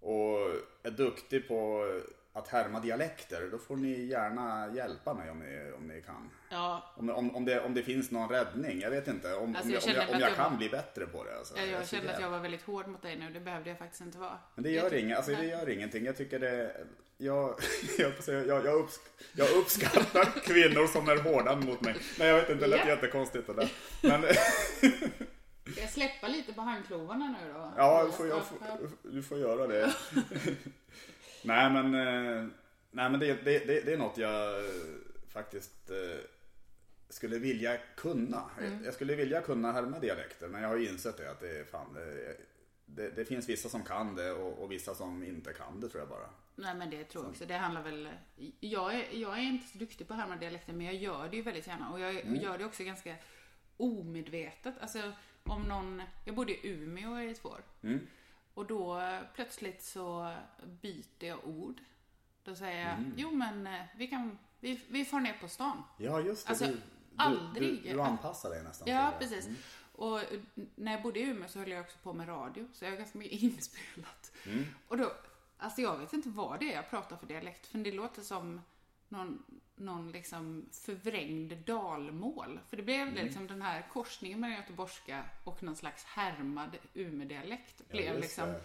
och 0.00 0.38
är 0.82 0.90
duktig 0.90 1.48
på 1.48 1.86
att 2.34 2.48
härma 2.48 2.80
dialekter, 2.80 3.48
då 3.50 3.58
får 3.58 3.76
ni 3.76 4.04
gärna 4.04 4.74
hjälpa 4.74 5.14
mig 5.14 5.30
om 5.30 5.38
ni, 5.38 5.72
om 5.76 5.86
ni 5.88 6.02
kan. 6.02 6.30
Ja. 6.50 6.92
Om, 6.96 7.10
om, 7.10 7.36
om, 7.36 7.44
det, 7.44 7.60
om 7.60 7.74
det 7.74 7.82
finns 7.82 8.10
någon 8.10 8.28
räddning, 8.28 8.80
jag 8.80 8.90
vet 8.90 9.08
inte. 9.08 9.34
Om, 9.34 9.56
alltså, 9.56 9.72
jag 9.72 9.84
om 9.84 9.90
jag, 9.90 10.02
om 10.02 10.06
jag, 10.08 10.14
om 10.14 10.20
jag 10.20 10.34
kan 10.34 10.50
var... 10.50 10.58
bli 10.58 10.68
bättre 10.68 11.06
på 11.06 11.24
det. 11.24 11.38
Alltså. 11.38 11.56
Ja, 11.56 11.64
jag, 11.64 11.80
jag 11.80 11.88
kände 11.88 12.14
att 12.14 12.20
jag 12.20 12.30
var 12.30 12.38
väldigt 12.38 12.62
hård 12.62 12.86
mot 12.88 13.02
dig 13.02 13.16
nu, 13.16 13.30
det 13.30 13.40
behövde 13.40 13.70
jag 13.70 13.78
faktiskt 13.78 14.00
inte 14.00 14.18
vara. 14.18 14.38
Men 14.54 14.64
det 14.64 14.70
gör, 14.70 14.94
inget, 14.94 15.16
alltså, 15.16 15.32
det 15.32 15.44
gör 15.44 15.68
ingenting, 15.68 16.04
jag 16.04 16.16
tycker 16.16 16.38
det... 16.38 16.76
Jag, 17.18 17.54
jag, 17.98 18.12
jag, 18.46 18.74
uppsk 18.74 19.00
jag 19.32 19.50
uppskattar 19.50 20.24
kvinnor 20.46 20.86
som 20.86 21.08
är 21.08 21.16
hårda 21.16 21.56
mot 21.56 21.80
mig. 21.80 21.96
Nej, 22.18 22.28
jag 22.28 22.36
vet 22.36 22.50
inte, 22.50 22.64
det 22.64 22.70
lät 22.70 22.78
yeah. 22.78 22.88
jättekonstigt 22.88 23.46
det 23.46 23.52
där. 23.52 23.72
Men... 24.02 24.22
Ska 25.72 25.80
jag 25.80 25.90
släppa 25.90 26.28
lite 26.28 26.52
på 26.52 26.60
handklovarna 26.60 27.36
nu 27.40 27.52
då? 27.52 27.72
Ja, 27.76 28.10
får, 28.16 28.28
jag, 28.28 28.42
du 29.02 29.22
får 29.22 29.38
göra 29.38 29.66
det. 29.66 29.94
Nej 31.44 31.70
men, 31.70 31.94
eh, 31.94 32.48
nej, 32.90 33.10
men 33.10 33.20
det, 33.20 33.26
det, 33.44 33.58
det, 33.66 33.80
det 33.80 33.92
är 33.92 33.98
något 33.98 34.18
jag 34.18 34.58
eh, 34.58 34.64
faktiskt 35.28 35.90
eh, 35.90 36.20
skulle 37.08 37.38
vilja 37.38 37.76
kunna. 37.96 38.50
Mm. 38.60 38.84
Jag 38.84 38.94
skulle 38.94 39.14
vilja 39.14 39.40
kunna 39.40 39.72
härma 39.72 39.98
dialekter 39.98 40.48
men 40.48 40.62
jag 40.62 40.68
har 40.68 40.76
ju 40.76 40.88
insett 40.88 41.16
det 41.16 41.30
att 41.30 41.40
det 41.40 41.58
är 41.58 41.64
fan 41.64 41.96
det, 42.86 43.10
det 43.10 43.24
finns 43.24 43.48
vissa 43.48 43.68
som 43.68 43.82
kan 43.84 44.14
det 44.16 44.32
och, 44.32 44.62
och 44.62 44.72
vissa 44.72 44.94
som 44.94 45.22
inte 45.24 45.52
kan 45.52 45.80
det 45.80 45.88
tror 45.88 46.00
jag 46.00 46.08
bara. 46.08 46.30
Nej 46.56 46.74
men 46.74 46.90
det 46.90 47.04
tror 47.04 47.24
jag 47.24 47.30
också. 47.30 47.46
Det 47.46 47.54
handlar 47.56 47.82
väl... 47.82 48.08
Jag 48.60 48.94
är, 48.94 49.06
jag 49.12 49.38
är 49.38 49.42
inte 49.42 49.68
så 49.68 49.78
duktig 49.78 50.08
på 50.08 50.14
att 50.14 50.20
härma 50.20 50.36
dialekter 50.36 50.72
men 50.72 50.86
jag 50.86 50.94
gör 50.94 51.28
det 51.28 51.36
ju 51.36 51.42
väldigt 51.42 51.66
gärna. 51.66 51.90
Och 51.92 52.00
jag 52.00 52.16
Mm. 52.16 52.34
gör 52.34 52.58
det 52.58 52.64
också 52.64 52.84
ganska 52.84 53.14
omedvetet. 53.76 54.74
Alltså 54.80 55.12
om 55.44 55.62
någon... 55.62 56.02
Jag 56.24 56.34
bodde 56.34 56.52
i 56.52 56.68
Umeå 56.68 57.20
i 57.20 57.34
två 57.34 57.48
år. 57.48 57.62
Mm. 57.82 58.06
Och 58.54 58.66
då 58.66 58.98
eh, 59.00 59.20
plötsligt 59.34 59.82
så 59.82 60.34
byter 60.80 61.24
jag 61.26 61.38
ord. 61.48 61.80
Då 62.44 62.54
säger 62.54 62.88
jag, 62.88 62.98
Mm. 62.98 63.12
jo 63.16 63.30
men 63.30 63.66
eh, 63.66 63.82
vi 63.96 64.06
kan... 64.06 64.38
Vi, 64.60 64.80
vi 64.88 65.04
far 65.04 65.20
ner 65.20 65.32
på 65.40 65.48
stan. 65.48 65.82
Ja 65.96 66.20
just 66.20 66.46
det. 66.46 66.50
Alltså, 66.50 66.64
du, 66.66 66.72
du, 66.72 66.80
aldrig. 67.16 67.82
Du, 67.82 67.92
du 67.92 68.00
anpassar 68.00 68.50
dig 68.50 68.62
nästan 68.62 68.88
Ja, 68.88 69.12
precis. 69.18 69.48
Och 69.92 70.20
eh, 70.20 70.40
när 70.74 70.92
jag 70.92 71.02
bodde 71.02 71.20
i 71.20 71.22
Umeå 71.22 71.48
så 71.48 71.58
höll 71.58 71.70
jag 71.70 71.80
också 71.80 71.98
på 72.02 72.12
med 72.12 72.28
radio, 72.28 72.68
så 72.72 72.84
jag 72.84 72.90
har 72.90 72.96
ganska 72.98 73.18
mycket 73.18 73.42
inspelat. 73.42 74.32
Mm. 74.46 74.64
Och 74.88 74.96
då, 74.96 75.12
alltså 75.58 75.80
jag 75.80 75.98
vet 75.98 76.12
inte 76.12 76.28
vad 76.28 76.60
det 76.60 76.72
är 76.72 76.76
jag 76.76 76.90
pratar 76.90 77.16
för 77.16 77.26
dialekt, 77.26 77.66
för 77.66 77.78
det 77.78 77.92
låter 77.92 78.22
som 78.22 78.60
någon, 79.08 79.42
någon 79.76 80.12
liksom 80.12 80.66
förvrängd 80.72 81.52
dalmål. 81.66 82.60
För 82.68 82.76
det 82.76 82.82
blev 82.82 83.00
Mm. 83.08 83.24
liksom 83.24 83.46
den 83.46 83.62
här 83.62 83.88
korsningen 83.92 84.40
mellan 84.40 84.56
göteborgska 84.56 85.24
och 85.44 85.62
någon 85.62 85.76
slags 85.76 86.04
härmad 86.04 86.76
Umeådialekt. 86.94 87.74
Ja, 87.78 87.84
Blev 87.90 88.18
liksom, 88.20 88.48
det. 88.48 88.60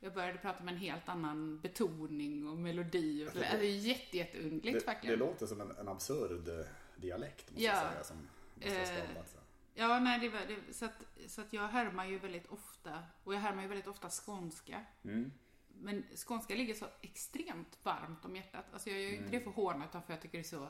jag 0.00 0.14
började 0.14 0.38
prata 0.38 0.64
med 0.64 0.74
en 0.74 0.80
helt 0.80 1.08
annan 1.08 1.60
betoning 1.60 2.48
och 2.48 2.56
melodi. 2.56 3.24
Och, 3.24 3.36
alltså, 3.36 3.56
det 3.56 3.66
är 3.66 3.76
jätte, 3.78 4.16
jätteundligt 4.16 4.64
Det, 4.64 4.80
det 4.80 4.86
verkligen. 4.86 5.18
låter 5.18 5.46
som 5.46 5.60
en, 5.60 5.70
en 5.80 5.88
absurd 5.88 6.48
eh, 6.48 6.66
dialekt 6.96 7.50
måste 7.50 7.64
Ja. 7.64 7.72
jag 7.82 7.92
säga 7.92 8.04
som 8.04 8.16
måste 8.54 8.70
ha 8.70 8.80
Eh, 8.80 9.04
skapats. 9.04 9.36
Ja, 9.78 9.98
nej, 10.00 10.18
det 10.20 10.28
var, 10.28 10.40
det, 10.48 10.74
så, 10.74 10.84
att, 10.84 11.04
så 11.26 11.40
att 11.40 11.52
jag 11.52 11.68
härmar 11.68 12.06
ju 12.06 12.18
väldigt 12.18 12.46
ofta, 12.46 13.02
och 13.24 13.34
jag 13.34 13.40
härmar 13.40 13.62
ju 13.62 13.68
väldigt 13.68 13.86
ofta 13.86 14.08
skånska. 14.10 14.84
Mm. 15.04 15.32
Men 15.80 16.04
skånska 16.26 16.54
ligger 16.54 16.74
så 16.74 16.86
extremt 17.02 17.78
varmt 17.82 18.24
om 18.24 18.36
hjärtat. 18.36 18.64
Alltså 18.72 18.90
jag 18.90 19.00
gör 19.00 19.08
ju 19.08 19.14
inte 19.16 19.28
Mm. 19.28 19.38
det 19.38 19.44
för 19.44 19.50
håna, 19.50 19.84
utan 19.84 20.02
för 20.02 20.12
jag 20.12 20.22
tycker 20.22 20.38
det 20.38 20.42
är 20.42 20.48
så, 20.48 20.68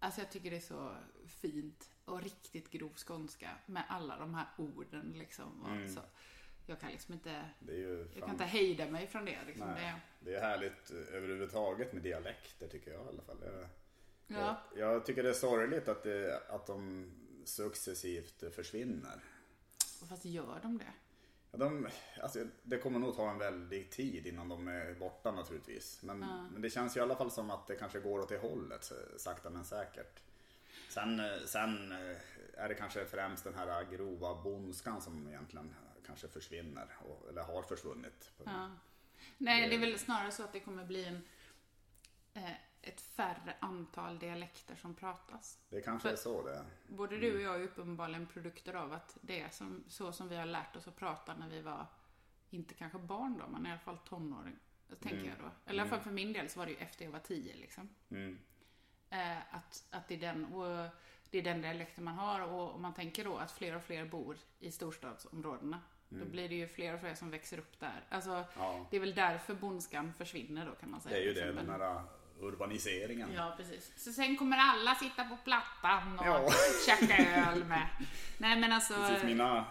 alltså 0.00 0.20
jag 0.20 0.30
tycker 0.30 0.50
det 0.50 0.56
är 0.56 0.60
så 0.60 0.96
fint 1.26 1.90
och 2.04 2.22
riktigt 2.22 2.70
grov 2.70 2.94
skånska 2.96 3.50
med 3.66 3.82
alla 3.88 4.16
de 4.18 4.34
här 4.34 4.46
orden 4.58 5.14
liksom. 5.18 5.62
Och 5.62 5.70
Mm. 5.70 5.88
så, 5.94 6.00
jag 6.66 6.80
kan 6.80 6.90
liksom 6.90 7.14
inte, 7.14 7.30
är 7.68 7.72
ju 7.72 7.98
jag 7.98 8.12
kan 8.12 8.20
fan- 8.20 8.30
inte 8.30 8.44
hejda 8.44 8.86
mig 8.90 9.06
från 9.06 9.24
det. 9.24 9.38
Liksom. 9.46 9.66
Nej. 9.68 9.94
Det, 10.20 10.30
Det 10.30 10.36
är 10.36 10.40
härligt 10.40 10.90
eh, 10.90 10.96
överhuvudtaget 11.16 11.92
med 11.92 12.02
dialekter 12.02 12.68
tycker 12.68 12.90
jag 12.92 13.04
i 13.04 13.08
alla 13.08 13.22
fall. 13.22 13.38
Jag, 13.44 13.68
ja. 14.26 14.62
jag, 14.76 14.94
jag 14.94 15.06
tycker 15.06 15.22
det 15.22 15.28
är 15.28 15.32
sorgligt 15.34 15.88
att, 15.88 16.02
det, 16.02 16.42
att 16.48 16.66
de 16.66 17.10
successivt 17.44 18.54
försvinner. 18.54 19.20
Fast 20.08 20.24
gör 20.24 20.58
de 20.62 20.78
det? 20.78 20.92
Ja, 21.50 21.58
de, 21.58 21.88
alltså, 22.22 22.44
det 22.62 22.78
kommer 22.78 22.98
nog 22.98 23.16
ta 23.16 23.30
en 23.30 23.38
väldig 23.38 23.90
tid 23.90 24.26
innan 24.26 24.48
de 24.48 24.68
är 24.68 24.94
borta 24.94 25.32
naturligtvis. 25.32 26.02
Men, 26.02 26.18
men 26.52 26.62
det 26.62 26.70
känns 26.70 26.96
ju 26.96 27.00
i 27.00 27.02
alla 27.02 27.16
fall 27.16 27.30
som 27.30 27.50
att 27.50 27.66
det 27.66 27.76
kanske 27.76 28.00
går 28.00 28.18
åt 28.18 28.28
det 28.28 28.38
hållet, 28.38 28.92
sakta 29.16 29.50
men 29.50 29.64
säkert. 29.64 30.20
Sen, 30.88 31.20
eh, 31.20 31.44
sen 31.46 31.92
eh, 31.92 32.16
är 32.54 32.68
det 32.68 32.74
kanske 32.74 33.04
främst 33.04 33.44
den 33.44 33.54
här 33.54 33.84
grova 33.84 34.42
bondskan 34.42 35.02
som 35.02 35.28
egentligen 35.28 35.74
kanske 36.06 36.28
försvinner, 36.28 36.86
och, 36.98 37.28
eller 37.28 37.42
har 37.42 37.62
försvunnit. 37.62 38.30
Ja. 38.44 38.70
Nej, 39.38 39.68
det 39.68 39.74
är 39.74 39.78
väl 39.78 39.98
snarare 39.98 40.30
så 40.30 40.42
att 40.42 40.52
det 40.52 40.60
kommer 40.60 40.84
bli 40.84 41.04
en, 41.04 41.14
eh, 41.14 41.20
ett 42.82 43.00
färre 43.00 43.54
antal 43.60 44.18
dialekter 44.18 44.74
som 44.76 44.94
pratas. 44.94 45.58
Det 45.68 45.80
kanske 45.80 46.08
För- 46.08 46.12
är 46.12 46.16
så 46.18 46.42
det 46.42 46.54
är. 46.54 46.64
Både 46.88 47.16
du 47.18 47.34
och 47.36 47.40
jag 47.42 47.54
är 47.54 47.64
uppenbarligen 47.64 48.26
produkter 48.26 48.74
av 48.74 48.92
att 48.92 49.18
det 49.20 49.40
är 49.40 49.48
som, 49.50 49.84
så 49.88 50.12
som 50.12 50.28
vi 50.28 50.36
har 50.36 50.46
lärt 50.46 50.76
oss 50.76 50.88
att 50.88 50.96
prata 50.96 51.34
när 51.34 51.48
vi 51.48 51.60
var, 51.62 51.86
inte 52.50 52.74
kanske 52.74 52.98
barn 52.98 53.38
då, 53.38 53.48
men 53.48 53.66
i 53.66 53.70
alla 53.70 53.78
fall 53.80 53.98
tonåring. 53.98 54.56
Tänker 55.00 55.24
jag 55.28 55.38
då. 55.38 55.50
Eller 55.66 55.78
i 55.78 55.80
alla 55.80 55.90
fall 55.90 56.00
för 56.00 56.10
min 56.10 56.32
del 56.32 56.48
så 56.48 56.58
var 56.58 56.66
det 56.66 56.72
ju 56.72 56.78
efter 56.78 57.04
jag 57.04 57.12
var 57.12 57.18
tio 57.18 57.56
liksom. 57.56 57.88
Mm. 58.10 58.38
Eh, 59.10 59.54
att, 59.54 59.84
att 59.90 60.08
det, 60.08 60.14
är 60.14 60.18
den, 60.18 60.44
och 60.44 60.88
det 61.30 61.38
är 61.38 61.42
den 61.42 61.62
dialekten 61.62 62.04
man 62.04 62.14
har 62.14 62.40
och 62.40 62.74
om 62.74 62.82
man 62.82 62.94
tänker 62.94 63.24
då 63.24 63.36
att 63.36 63.52
fler 63.52 63.76
och 63.76 63.82
fler 63.82 64.04
bor 64.04 64.36
i 64.58 64.70
storstadsområdena. 64.72 65.80
Då 66.08 66.24
blir 66.24 66.48
det 66.48 66.54
ju 66.54 66.68
fler 66.68 66.94
och 66.94 67.00
fler 67.00 67.14
som 67.14 67.30
växer 67.30 67.58
upp 67.58 67.80
där. 67.80 68.04
Alltså, 68.08 68.30
Mm. 68.30 68.44
Ja. 68.56 68.86
det 68.90 68.96
är 68.96 69.00
väl 69.00 69.14
därför 69.14 69.54
bondskan 69.54 70.12
försvinner 70.14 70.66
då 70.66 70.72
kan 70.74 70.90
man 70.90 71.00
säga. 71.00 71.14
Det 71.16 71.22
är 71.22 71.26
ju 71.26 71.32
det, 71.34 71.52
den 71.52 71.70
här 71.70 72.02
urbaniseringen. 72.40 73.28
Ja, 73.36 73.54
precis. 73.56 73.92
Så 73.96 74.12
sen 74.12 74.36
kommer 74.36 74.56
alla 74.56 74.94
sitta 74.94 75.24
på 75.24 75.36
plattan 75.44 76.18
och 76.18 76.26
Ja. 76.26 76.48
käka 76.86 77.16
öl 77.50 77.64
med. 77.64 77.88
Nej, 78.38 78.60
men 78.60 78.72
alltså... 78.72 78.94
Precis, 78.94 79.24
mina, 79.24 79.64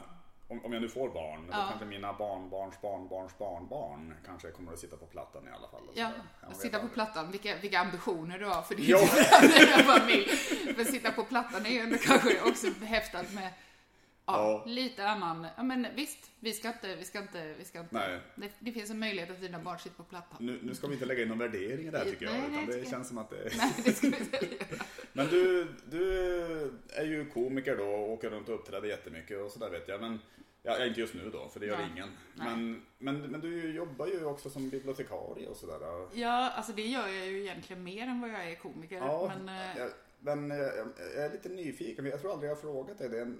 om, 0.47 0.65
om 0.65 0.73
jag 0.73 0.81
nu 0.81 0.89
får 0.89 1.09
barn, 1.09 1.47
då 1.47 1.53
Ja. 1.53 1.67
kanske 1.69 1.85
mina 1.85 2.13
barnbarns 2.13 2.81
barnbarns 2.81 3.37
barnbarn 3.37 4.13
kanske 4.25 4.51
kommer 4.51 4.73
att 4.73 4.79
sitta 4.79 4.97
på 4.97 5.05
plattan 5.05 5.47
i 5.47 5.51
alla 5.51 5.67
fall. 5.67 5.81
Ja, 5.93 6.09
sitta 6.53 6.69
på 6.69 6.75
aldrig. 6.77 6.93
plattan. 6.93 7.31
Vilka, 7.31 7.55
vilka 7.55 7.79
ambitioner 7.79 8.39
du 8.39 8.45
har 8.45 8.61
för 8.61 8.75
din 8.75 8.97
familj. 9.99 10.29
Men 10.77 10.85
sitta 10.85 11.11
på 11.11 11.23
plattan 11.23 11.65
är 11.65 11.69
ju 11.69 11.79
ändå 11.79 11.97
kanske 11.97 12.41
också 12.41 12.67
häftat 12.85 13.33
med 13.33 13.49
ja, 14.27 14.63
Ja. 14.65 14.71
lite 14.71 15.07
annan... 15.07 15.47
Ja, 15.57 15.63
men 15.63 15.87
visst, 15.95 16.31
vi 16.39 16.53
ska 16.53 16.67
inte... 16.67 16.95
Vi 16.95 17.05
ska 17.05 17.19
inte, 17.19 17.53
vi 17.57 17.65
ska 17.65 17.79
inte 17.79 17.95
Nej. 17.95 18.19
det, 18.35 18.51
det 18.59 18.71
finns 18.71 18.89
en 18.89 18.99
möjlighet 18.99 19.31
att 19.31 19.41
dina 19.41 19.59
barn 19.59 19.79
sitter 19.79 19.95
på 19.95 20.03
plattan. 20.03 20.37
Nu, 20.39 20.59
nu 20.63 20.75
ska 20.75 20.87
vi 20.87 20.93
inte 20.93 21.05
lägga 21.05 21.21
in 21.21 21.27
någon 21.29 21.37
värdering 21.37 21.87
i 21.87 21.91
det 21.91 21.97
här 21.97 22.05
tycker 22.05 22.25
jag, 22.25 22.33
nej, 22.33 22.43
utan 22.51 22.65
det 22.65 22.77
jag. 22.77 22.87
känns 22.87 23.07
som 23.07 23.17
att 23.17 23.29
det 23.29 23.49
Nej, 23.57 23.73
det 23.85 23.93
ska 23.93 24.09
vi 24.09 24.17
inte 24.17 24.45
göra. 24.45 24.83
Men 25.13 25.27
du, 25.27 25.67
du 25.85 26.03
är 26.89 27.05
ju 27.05 27.25
komiker 27.29 27.77
då 27.77 27.85
och 27.85 28.11
åker 28.11 28.29
runt 28.29 28.49
och 28.49 28.55
uppträder 28.55 28.87
jättemycket 28.87 29.41
och 29.41 29.51
sådär 29.51 29.69
vet 29.69 29.87
jag. 29.87 30.01
Men, 30.01 30.19
ja, 30.63 30.85
inte 30.85 30.99
just 30.99 31.13
nu 31.13 31.29
då, 31.29 31.49
för 31.49 31.59
det 31.59 31.65
gör 31.65 31.77
Nej. 31.77 31.89
ingen. 31.93 32.09
Men, 32.35 32.81
men, 32.97 33.21
men 33.21 33.41
du 33.41 33.71
jobbar 33.73 34.07
ju 34.07 34.25
också 34.25 34.49
som 34.49 34.69
bibliotekarie 34.69 35.47
och 35.47 35.57
sådär. 35.57 36.07
Ja, 36.13 36.49
alltså 36.49 36.71
det 36.71 36.81
gör 36.85 37.07
jag 37.07 37.25
ju 37.25 37.41
egentligen 37.41 37.83
mer 37.83 38.07
än 38.07 38.21
vad 38.21 38.29
jag 38.29 38.51
är 38.51 38.55
komiker. 38.55 38.97
Ja, 38.97 39.31
men, 39.37 39.49
eh, 39.49 39.77
jag, 39.77 39.89
men 40.19 40.51
eh, 40.51 40.57
jag, 40.57 40.87
jag 41.15 41.25
är 41.25 41.31
lite 41.31 41.49
nyfiken, 41.49 42.05
jag 42.05 42.21
tror 42.21 42.31
aldrig 42.31 42.49
jag 42.49 42.55
har 42.55 42.61
frågat 42.61 42.97
dig 42.97 43.09
det. 43.09 43.33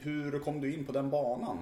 Hur 0.00 0.38
kom 0.38 0.60
du 0.60 0.74
in 0.74 0.84
på 0.84 0.92
den 0.92 1.10
banan? 1.10 1.58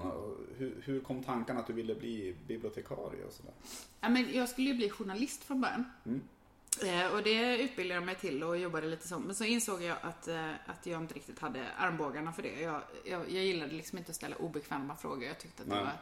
Hur, 0.58 0.82
hur 0.84 1.00
kom 1.00 1.22
tanken 1.22 1.58
att 1.58 1.66
du 1.66 1.72
ville 1.72 1.94
bli 1.94 2.34
bibliotekarie 2.46 3.24
och 3.24 3.32
sådär? 3.32 3.52
Ja, 4.00 4.08
men 4.08 4.34
jag 4.34 4.48
skulle 4.48 4.68
ju 4.68 4.74
bli 4.74 4.90
journalist 4.90 5.44
från 5.44 5.60
början. 5.60 5.84
Mm. 6.06 6.20
Eh, 6.84 7.14
och 7.14 7.22
det 7.22 7.62
utbildade 7.62 7.94
jag 7.94 8.06
mig 8.06 8.14
till 8.14 8.42
och 8.42 8.58
jobbade 8.58 8.86
lite 8.86 9.08
så. 9.08 9.18
Men 9.18 9.34
så 9.34 9.44
insåg 9.44 9.82
jag 9.82 9.96
att, 10.02 10.28
eh, 10.28 10.50
att 10.66 10.86
jag 10.86 11.02
inte 11.02 11.14
riktigt 11.14 11.38
hade 11.38 11.64
armbågarna 11.78 12.32
för 12.32 12.42
det. 12.42 12.60
Jag, 12.60 12.82
jag, 13.04 13.20
jag 13.20 13.44
gillade 13.44 13.72
liksom 13.72 13.98
inte 13.98 14.10
att 14.10 14.16
ställa 14.16 14.36
obekväma 14.36 14.96
frågor. 14.96 15.24
Jag 15.24 15.38
tyckte 15.38 15.62
att 15.62 15.68
det 15.68 15.74
Nej. 15.74 15.84
var, 15.84 15.92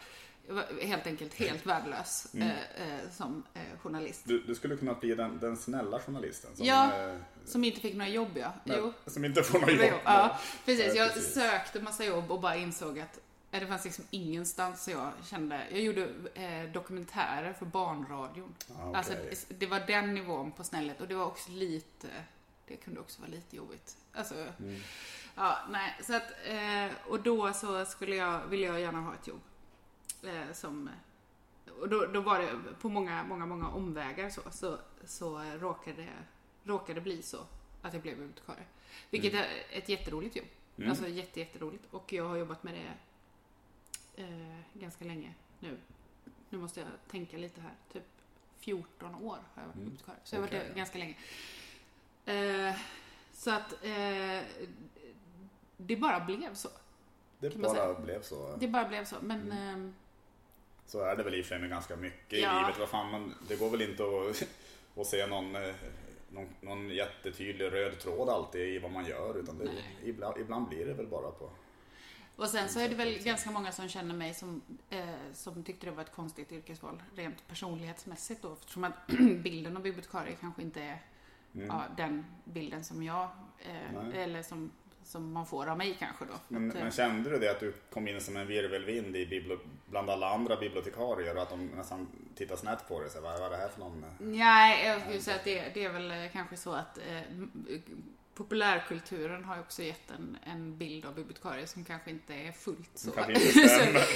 jag 0.47 0.55
var 0.55 0.65
helt 0.83 1.07
enkelt 1.07 1.35
helt 1.35 1.67
värdelös 1.67 2.27
Mm. 2.35 2.49
eh, 2.49 2.57
eh, 2.95 3.11
som 3.11 3.43
eh, 3.55 3.79
journalist. 3.83 4.23
Du, 4.25 4.43
du 4.43 4.55
skulle 4.55 4.77
kunna 4.77 4.95
bli 4.95 5.15
den, 5.15 5.39
den 5.39 5.57
snälla 5.57 6.01
journalisten 6.01 6.57
som, 6.57 6.67
Ja, 6.67 7.01
eh, 7.09 7.17
Som 7.45 7.65
inte 7.65 7.81
fick 7.81 7.95
några 7.95 8.09
jobb, 8.11 8.31
ja. 8.35 8.53
nej, 8.65 8.77
Jo. 8.81 8.93
som 9.07 9.25
inte 9.25 9.43
får 9.43 9.59
var 9.59 9.69
jobb. 9.71 9.81
jobb. 9.81 10.01
Ja, 10.05 10.39
precis. 10.65 10.87
Ja, 10.95 11.05
Jag 11.05 11.15
precis. 11.15 11.35
sökte 11.35 11.81
massa 11.81 12.05
jobb 12.05 12.31
och 12.31 12.41
bara 12.41 12.57
insåg 12.57 12.99
att 13.01 13.21
eh, 13.51 13.61
det 13.61 13.67
fanns 13.67 13.85
liksom 13.85 14.05
ingenstans 14.11 14.85
så 14.85 14.91
jag 14.91 15.11
kände. 15.25 15.61
Jag 15.71 15.81
gjorde 15.81 16.09
eh, 16.35 16.73
dokumentärer 16.73 17.53
för 17.53 17.67
barnradion. 17.67 18.55
Ja, 18.69 18.75
okej. 18.79 18.95
Alltså, 18.95 19.15
det 19.59 19.67
var 19.67 19.81
den 19.81 20.15
nivån 20.15 20.53
på 20.53 20.65
snället 20.65 21.01
och 21.01 21.09
det 21.09 21.15
var 21.15 21.27
också 21.27 21.51
lite, 21.51 22.07
det 22.69 22.77
kunde 22.77 23.01
också 23.01 23.21
vara 23.21 23.31
lite 23.31 23.57
jobbigt. 23.57 23.97
Alltså, 24.13 24.35
Mm. 24.35 24.81
ja, 25.35 25.59
nej, 25.71 25.97
så 26.03 26.17
att, 26.17 26.23
och 27.09 27.23
då 27.23 27.53
så 27.53 27.85
skulle 27.85 28.17
jag, 28.17 28.41
ville 28.47 28.67
jag 28.67 28.81
gärna 28.81 29.01
ha 29.01 29.15
ett 29.15 29.27
jobb. 29.27 29.41
Eh, 30.27 30.53
som, 30.53 30.91
och 31.81 31.89
då, 31.89 32.07
då 32.07 32.21
var 32.21 32.39
det 32.39 32.51
på 32.81 32.89
många, 32.89 33.25
många, 33.25 33.47
många 33.47 33.69
omvägar 33.69 34.31
så, 34.31 34.41
så, 34.51 34.79
så 35.05 35.39
råkade, 35.39 36.09
råkade 36.65 37.01
bli 37.01 37.23
så 37.23 37.39
att 37.83 37.93
jag 37.93 38.03
blev 38.03 38.17
bibliotekarie. 38.17 38.65
Vilket 39.11 39.35
är 39.35 39.47
ett 39.71 39.89
jätteroligt 39.89 40.37
jobb. 40.37 40.47
Mm. 40.77 40.91
Alltså 40.91 41.09
jätte, 41.09 41.41
jätteroligt. 41.41 41.85
Och 41.91 42.13
jag 42.13 42.25
har 42.29 42.37
jobbat 42.37 42.63
med 42.63 42.75
det 42.75 42.93
eh, 44.23 44.59
ganska 44.73 45.05
länge 45.05 45.35
nu. 45.61 45.77
Nu 46.51 46.59
måste 46.59 46.81
jag 46.81 46.89
tänka 47.11 47.37
lite 47.37 47.61
här. 47.61 47.75
Typ 47.93 48.05
14 48.59 49.15
år 49.15 49.21
har 49.55 49.63
jag 49.63 49.67
varit 49.67 49.75
Mm. 49.75 49.85
bibliotekarie. 49.85 50.21
Så 50.25 50.35
jag 50.37 50.41
har 50.41 50.49
varit 50.49 50.69
det 50.69 50.75
ganska 50.77 50.99
länge. 50.99 51.17
Eh, 52.25 52.77
så 53.33 53.51
att 53.51 53.73
eh, 53.85 54.43
det 55.77 55.97
bara 55.97 56.21
blev 56.21 56.55
så. 56.55 56.69
Det 57.39 57.57
bara 57.59 57.73
säga. 57.75 57.95
blev 58.01 58.23
så. 58.23 58.57
Det 58.57 58.69
bara 58.69 58.89
blev 58.89 59.05
så. 59.05 59.17
Men 59.21 59.53
Mm. 59.53 59.95
Så 60.87 61.01
är 61.01 61.17
det 61.17 61.23
väl 61.23 61.35
i 61.35 61.41
och 61.41 61.45
för 61.45 61.49
sig 61.49 61.59
med 61.59 61.71
ganska 61.71 61.97
mycket 61.97 62.39
Ja. 62.41 62.59
i 62.59 62.61
livet. 62.61 62.79
Vad 62.79 62.89
fan, 62.89 63.11
man, 63.11 63.35
det 63.49 63.57
går 63.57 63.71
väl 63.71 63.83
inte 63.83 64.03
att, 64.03 64.49
att 65.01 65.07
se 65.07 65.27
någon, 65.27 65.57
eh, 65.57 65.75
någon, 66.31 66.49
någon 66.61 66.91
jättetydlig 66.91 67.73
röd 67.73 67.99
tråd 67.99 68.29
alltid 68.29 68.69
i 68.75 68.79
vad 68.79 68.91
man 68.91 69.07
gör. 69.07 69.39
Utan 69.39 69.59
det, 69.59 69.71
ibland, 70.05 70.39
ibland 70.41 70.69
blir 70.69 70.87
det 70.87 70.95
väl 70.95 71.07
bara 71.07 71.31
på... 71.31 71.51
Och 72.37 72.49
sen 72.49 72.69
så 72.69 72.81
är 72.81 72.89
det 72.89 72.95
väl 72.95 73.19
ganska 73.19 73.51
många 73.51 73.73
som 73.73 73.89
känner 73.89 74.15
mig 74.15 74.35
som, 74.35 74.63
eh, 74.91 75.05
som 75.33 75.63
tyckte 75.65 75.87
det 75.87 75.93
var 75.93 76.03
ett 76.03 76.15
konstigt 76.15 76.53
yrkesval 76.53 77.03
rent 77.15 77.49
personlighetsmässigt 77.49 78.43
då. 78.43 78.53
Eftersom 78.53 78.85
att 78.85 79.07
bilden 79.43 79.77
av 79.77 79.83
bibliotekarie 79.83 80.37
kanske 80.41 80.63
inte 80.63 80.83
är 80.83 80.99
ja, 81.53 81.83
den 81.97 82.25
bilden 82.45 82.85
som 82.85 83.03
jag, 83.03 83.29
eh, 83.59 84.19
eller 84.23 84.43
som, 84.43 84.71
som 85.05 85.33
man 85.33 85.47
får 85.47 85.67
av 85.67 85.79
mig 85.79 85.97
kanske 85.99 86.25
då. 86.25 86.33
Men, 86.49 86.71
Att, 86.71 86.77
eh, 86.77 86.83
men 86.83 86.93
kände 86.93 87.31
du 87.31 87.39
det 87.39 87.51
att 87.51 87.61
du 87.61 87.73
kom 87.93 88.09
in 88.09 88.21
som 88.21 88.37
en 88.37 88.47
virvelvind 88.47 89.17
i 89.17 89.27
bibli- 89.27 89.59
bland 89.87 90.11
alla 90.11 90.31
andra 90.35 90.57
bibliotekarier 90.57 91.37
och 91.37 91.43
att 91.43 91.51
de 91.51 91.67
nästan 91.67 92.07
tittar 92.37 92.57
snett 92.57 92.89
på 92.89 93.01
dig? 93.01 93.11
Vad, 93.23 93.43
är 93.43 93.51
det 93.51 93.57
här 93.57 93.69
för 93.69 93.81
någon? 93.81 94.05
eh?" 94.05 94.11
Nej, 94.19 94.87
jag 94.87 95.01
skulle 95.03 95.21
säga 95.21 95.37
att 95.37 95.45
det, 95.45 95.75
det 95.75 95.85
är 95.85 95.93
väl 95.93 96.11
eh, 96.11 96.31
kanske 96.33 96.57
så 96.57 96.73
att 96.73 96.99
eh, 96.99 97.23
m- 97.31 97.83
populärkulturen 98.35 99.45
har 99.45 99.61
också 99.61 99.83
gett 99.83 100.11
en, 100.11 100.39
en 100.47 100.79
bild 100.79 101.05
av 101.07 101.15
bibliotekarier 101.15 101.67
som 101.67 101.85
kanske 101.85 102.11
inte 102.11 102.35
är 102.35 102.53
fullt 102.53 102.91
så. 102.95 103.11
Stämmer. 103.11 103.35
Så 103.35 103.61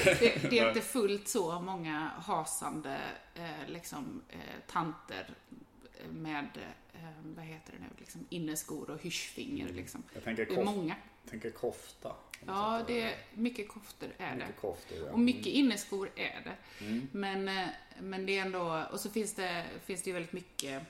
det, 0.05 0.51
det 0.51 0.59
är 0.59 0.69
inte 0.69 0.81
fullt 0.81 1.29
så 1.29 1.61
många 1.61 2.11
hasande 2.19 2.99
eh, 3.35 3.67
liksom, 3.69 4.23
eh, 4.29 4.39
tanter 4.73 5.29
med, 6.11 6.49
eh, 6.95 7.01
vad 7.23 7.45
heter 7.45 7.73
det 7.73 7.79
nu, 7.79 7.87
liksom, 7.99 8.27
inneskor 8.29 8.91
och 8.91 9.03
hyschfinger. 9.03 9.69
Liksom. 9.69 10.03
Jag 10.15 10.25
tänker, 10.25 10.47
Det 10.47 10.53
är 10.53 10.57
kof, 10.57 10.65
många. 10.65 10.95
tänker 11.31 11.51
kofta. 11.51 12.15
Ja, 12.47 12.83
det 12.87 13.03
är 13.03 13.15
mycket 13.35 13.69
koftor 13.69 14.09
är 14.19 14.31
det. 14.37 14.37
Mycket 14.47 14.61
koftor, 14.61 14.99
ja. 15.07 15.13
Och 15.13 15.19
mycket 15.19 15.47
inneskor 15.47 16.11
är 16.17 16.41
det. 16.45 16.85
Mm. 16.85 17.09
Men, 17.13 17.49
eh, 17.49 17.69
men 18.01 18.27
det 18.27 18.39
är 18.39 18.43
ändå, 18.43 18.85
och 18.93 19.01
så 19.01 19.11
finns 19.11 19.35
det, 19.35 19.65
finns 19.85 20.03
det 20.03 20.11
ju 20.11 20.15
väldigt 20.15 20.33
mycket, 20.33 20.83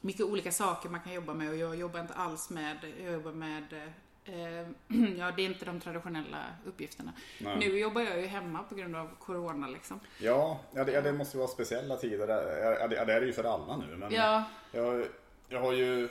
mycket 0.00 0.22
olika 0.22 0.52
saker 0.52 0.88
man 0.88 1.00
kan 1.00 1.12
jobba 1.12 1.34
med 1.34 1.48
och 1.50 1.56
jag 1.56 1.76
jobbar 1.76 2.00
inte 2.00 2.14
alls 2.14 2.50
med, 2.50 2.76
jag 3.04 3.12
jobbar 3.12 3.32
med, 3.32 3.72
eh, 3.72 3.88
ja 5.18 5.32
det 5.36 5.42
är 5.42 5.46
inte 5.46 5.64
de 5.64 5.80
traditionella 5.80 6.44
uppgifterna. 6.66 7.12
Nej. 7.40 7.58
Nu 7.58 7.78
jobbar 7.78 8.00
jag 8.00 8.20
ju 8.20 8.26
hemma 8.26 8.62
på 8.62 8.74
grund 8.74 8.96
av 8.96 9.10
Corona 9.18 9.68
liksom. 9.68 10.00
Ja, 10.18 10.60
ja, 10.74 10.84
det, 10.84 10.92
ja, 10.92 11.00
det 11.00 11.12
måste 11.12 11.36
ju 11.36 11.38
vara 11.38 11.48
speciella 11.48 11.96
tider. 11.96 12.28
Ja, 12.28 12.88
det, 12.88 12.96
ja, 12.96 13.04
det 13.04 13.12
är 13.12 13.20
det 13.20 13.26
ju 13.26 13.32
för 13.32 13.44
alla 13.44 13.76
nu. 13.76 13.96
Men 13.96 14.12
Ja, 14.12 14.44
jag, 14.72 15.06
jag, 15.48 15.60
har 15.60 15.72
ju, 15.72 16.08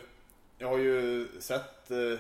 jag 0.58 0.68
har 0.68 0.78
ju 0.78 1.28
sett, 1.40 1.92
eh, 1.92 2.20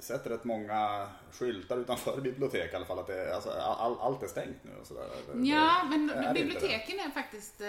sett 0.00 0.26
rätt 0.26 0.44
många 0.44 1.08
skyltar 1.32 1.76
utanför 1.76 2.20
bibliotek 2.20 2.72
i 2.72 2.76
alla 2.76 2.84
fall. 2.84 2.98
Att 2.98 3.06
det, 3.06 3.34
alltså, 3.34 3.50
all, 3.50 3.98
allt 4.00 4.22
är 4.22 4.26
stängt 4.26 4.56
nu 4.64 4.70
och 4.80 4.86
sådär. 4.86 5.02
Det- 5.32 5.48
ja 5.48 5.84
men 5.90 6.10
är 6.10 6.34
biblioteken 6.34 7.00
är 7.00 7.10
faktiskt 7.10 7.60
eh, 7.60 7.68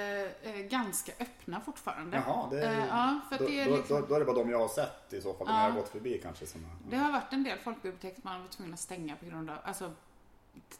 eh, 0.51 0.61
ganska 0.69 1.11
öppna 1.19 1.61
fortfarande. 1.61 2.17
det? 2.17 2.23
Jaha, 2.27 2.47
det 2.51 2.61
är, 2.61 2.79
Eh, 2.79 2.85
ja, 2.89 3.19
för 3.29 3.35
att 3.35 3.39
då, 3.41 3.47
det 3.47 3.59
är 3.61 3.69
då, 3.69 3.77
liksom- 3.77 4.01
då, 4.01 4.07
då 4.07 4.15
är 4.15 4.19
det 4.19 4.25
bara 4.25 4.35
de 4.35 4.49
jag 4.49 4.59
har 4.59 4.67
sett 4.67 5.13
i 5.13 5.21
så 5.21 5.33
fall. 5.33 5.47
De 5.47 5.53
Ja. 5.53 5.63
jag 5.63 5.71
har 5.71 5.79
gått 5.79 5.89
förbi 5.89 6.19
kanske. 6.23 6.45
Som, 6.45 6.65
Det 6.89 6.97
har 6.97 7.11
varit 7.11 7.33
en 7.33 7.43
del 7.43 7.57
folkbibliotek 7.57 8.13
som 8.13 8.21
man 8.23 8.33
har 8.33 8.39
varit 8.41 8.51
tvungna 8.51 8.73
att 8.73 8.79
stänga 8.79 9.15
på 9.15 9.25
grund 9.25 9.49
av, 9.49 9.57
alltså 9.63 9.91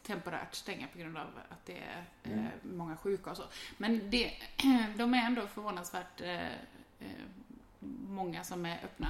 temporärt 0.02 0.54
stänga 0.54 0.86
på 0.92 0.98
grund 0.98 1.16
av 1.16 1.26
att 1.48 1.66
det 1.66 1.76
är 1.78 2.04
Mm. 2.24 2.38
eh, 2.38 2.50
många 2.62 2.96
sjuka 2.96 3.30
och 3.30 3.36
så. 3.36 3.42
Men 3.78 4.10
det, 4.10 4.30
de 4.96 5.14
är 5.14 5.26
ändå 5.26 5.46
förvånansvärt 5.46 6.20
eh, 6.20 6.46
eh, 7.00 7.06
många 8.08 8.44
som 8.44 8.66
är 8.66 8.80
öppna. 8.84 9.08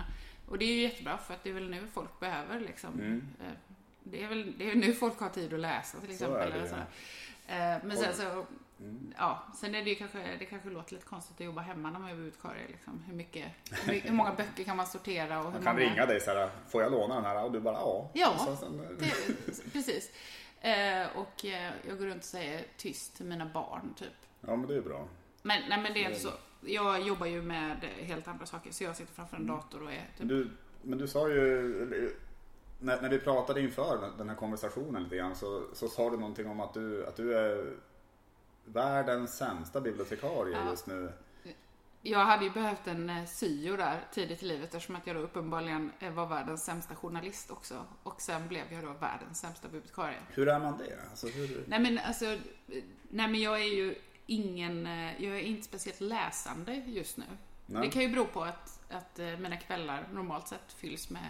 Och 0.52 0.58
det 0.58 0.64
är 0.64 0.74
ju 0.74 0.80
jättebra 0.82 1.18
för 1.18 1.34
att 1.34 1.44
det 1.44 1.50
är 1.50 1.54
väl 1.54 1.70
nu 1.70 1.86
folk 1.94 2.20
behöver 2.20 2.60
liksom. 2.60 2.94
Mm. 2.94 3.28
Eh, 3.40 3.52
det 4.02 4.22
är 4.22 4.28
väl 4.28 4.58
det 4.58 4.70
är 4.70 4.74
nu 4.74 4.92
folk 4.94 5.18
har 5.20 5.28
tid 5.28 5.54
att 5.54 5.60
läsa 5.60 6.00
till 6.00 6.18
Så 6.18 6.24
är 6.24 6.46
exempel. 6.46 6.52
det, 6.52 6.58
ja. 6.58 6.66
sådär. 6.66 7.74
Eh, 7.76 7.84
men 7.84 7.96
sen 7.96 8.14
så, 8.14 8.46
Mm. 8.80 9.14
ja, 9.18 9.42
sen 9.54 9.74
är 9.74 9.84
det 9.84 9.90
ju 9.90 9.96
kanske, 9.96 10.36
det 10.38 10.44
kanske 10.44 10.70
låter 10.70 10.92
lite 10.94 11.06
konstigt 11.06 11.36
att 11.40 11.46
jobba 11.46 11.60
hemma 11.60 11.90
när 11.90 11.98
man 11.98 12.10
är 12.10 12.14
bibliotekarie. 12.14 12.66
Liksom. 12.68 13.02
Hur, 13.06 13.14
mycket, 13.14 13.46
hur, 13.86 14.12
många 14.12 14.32
böcker 14.34 14.64
kan 14.64 14.76
man 14.76 14.86
sortera? 14.86 15.38
Och 15.38 15.44
hur 15.44 15.52
Man 15.52 15.62
kan 15.62 15.74
många... 15.74 15.86
ringa 15.90 16.06
dig 16.06 16.20
så 16.20 16.30
här, 16.30 16.50
får 16.68 16.82
jag 16.82 16.92
låna 16.92 17.14
den 17.14 17.24
här? 17.24 17.44
Och 17.44 17.52
du 17.52 17.60
bara 17.60 17.74
ja. 17.74 18.10
Ja, 18.14 18.38
så, 18.38 18.56
sen, 18.56 18.96
Det, 18.98 19.72
precis. 19.72 20.10
Eh, 20.60 21.06
och 21.16 21.44
jag 21.88 21.98
går 21.98 22.06
runt 22.06 22.18
och 22.22 22.24
säger 22.24 22.64
tyst 22.76 23.16
till 23.16 23.26
mina 23.26 23.46
barn, 23.46 23.94
typ. 23.98 24.08
ja, 24.40 24.56
men 24.56 24.66
det 24.66 24.76
är 24.76 24.80
bra. 24.82 25.08
Men, 25.42 25.62
nej, 25.68 25.82
men 25.82 25.92
det 25.94 26.04
är 26.04 26.08
inte 26.08 26.20
så. 26.20 26.30
Jag 26.64 27.02
jobbar 27.02 27.26
ju 27.26 27.42
med 27.42 27.76
helt 27.98 28.28
andra 28.28 28.46
saker, 28.46 28.70
så 28.72 28.84
jag 28.84 28.96
sitter 28.96 29.14
framför 29.14 29.36
en 29.36 29.46
dator 29.46 29.82
och 29.82 29.92
är 29.92 30.08
typ... 30.18 30.28
du, 30.28 30.50
men 30.82 30.98
du 30.98 31.08
sa 31.08 31.28
ju, 31.28 32.12
när, 32.80 33.02
när 33.02 33.08
vi 33.08 33.18
pratade 33.18 33.60
inför 33.60 34.12
den- 34.18 34.28
här 34.28 34.36
konversationen 34.36 35.02
lite 35.02 35.16
grann 35.16 35.36
så, 35.36 35.62
så 35.72 35.88
sa 35.88 36.10
du 36.10 36.16
någonting 36.16 36.46
om 36.48 36.60
att 36.60 36.74
du, 36.74 37.06
att 37.06 37.16
du 37.16 37.38
är 37.38 37.72
världens 38.64 39.36
sämsta 39.36 39.80
bibliotekarie 39.80 40.56
Ja. 40.64 40.70
just 40.70 40.86
nu. 40.86 41.12
Jag 42.04 42.18
hade 42.18 42.44
ju 42.44 42.50
behövt 42.50 42.86
en 42.86 43.10
eh, 43.10 43.24
syo 43.26 43.76
där 43.76 44.00
tidigt 44.12 44.42
i 44.42 44.46
livet 44.46 44.64
eftersom 44.74 44.96
att 44.96 45.06
jag 45.06 45.16
då 45.16 45.20
uppenbarligen 45.22 45.92
eh, 46.00 46.12
var 46.12 46.26
världens 46.26 46.64
sämsta 46.64 46.94
journalist 46.94 47.50
också. 47.50 47.84
Och 48.02 48.20
sen 48.20 48.48
blev 48.48 48.72
jag 48.72 48.84
då 48.84 48.92
världens 49.00 49.40
sämsta 49.40 49.68
bibliotekarie. 49.68 50.18
Hur 50.28 50.48
är 50.48 50.58
man 50.58 50.78
det? 50.78 50.98
Alltså, 51.10 51.26
hur, 51.26 51.64
Nej 51.66 51.80
men 51.80 51.98
alltså, 51.98 52.24
nej 53.08 53.28
men 53.28 53.40
jag 53.40 53.60
är 53.60 53.74
ju 53.74 53.94
ingen, 54.32 54.86
eh, 54.86 55.24
jag 55.24 55.36
är 55.36 55.40
inte 55.40 55.62
speciellt 55.64 56.00
läsande 56.00 56.82
just 56.86 57.16
nu. 57.16 57.24
Nej. 57.66 57.82
Det 57.82 57.90
kan 57.92 58.02
ju 58.02 58.08
bero 58.08 58.26
på 58.26 58.42
att, 58.44 58.80
att 58.90 59.18
eh, 59.18 59.26
mina 59.38 59.56
kvällar 59.56 60.08
normalt 60.12 60.48
sett 60.48 60.72
fylls 60.76 61.10
med 61.10 61.26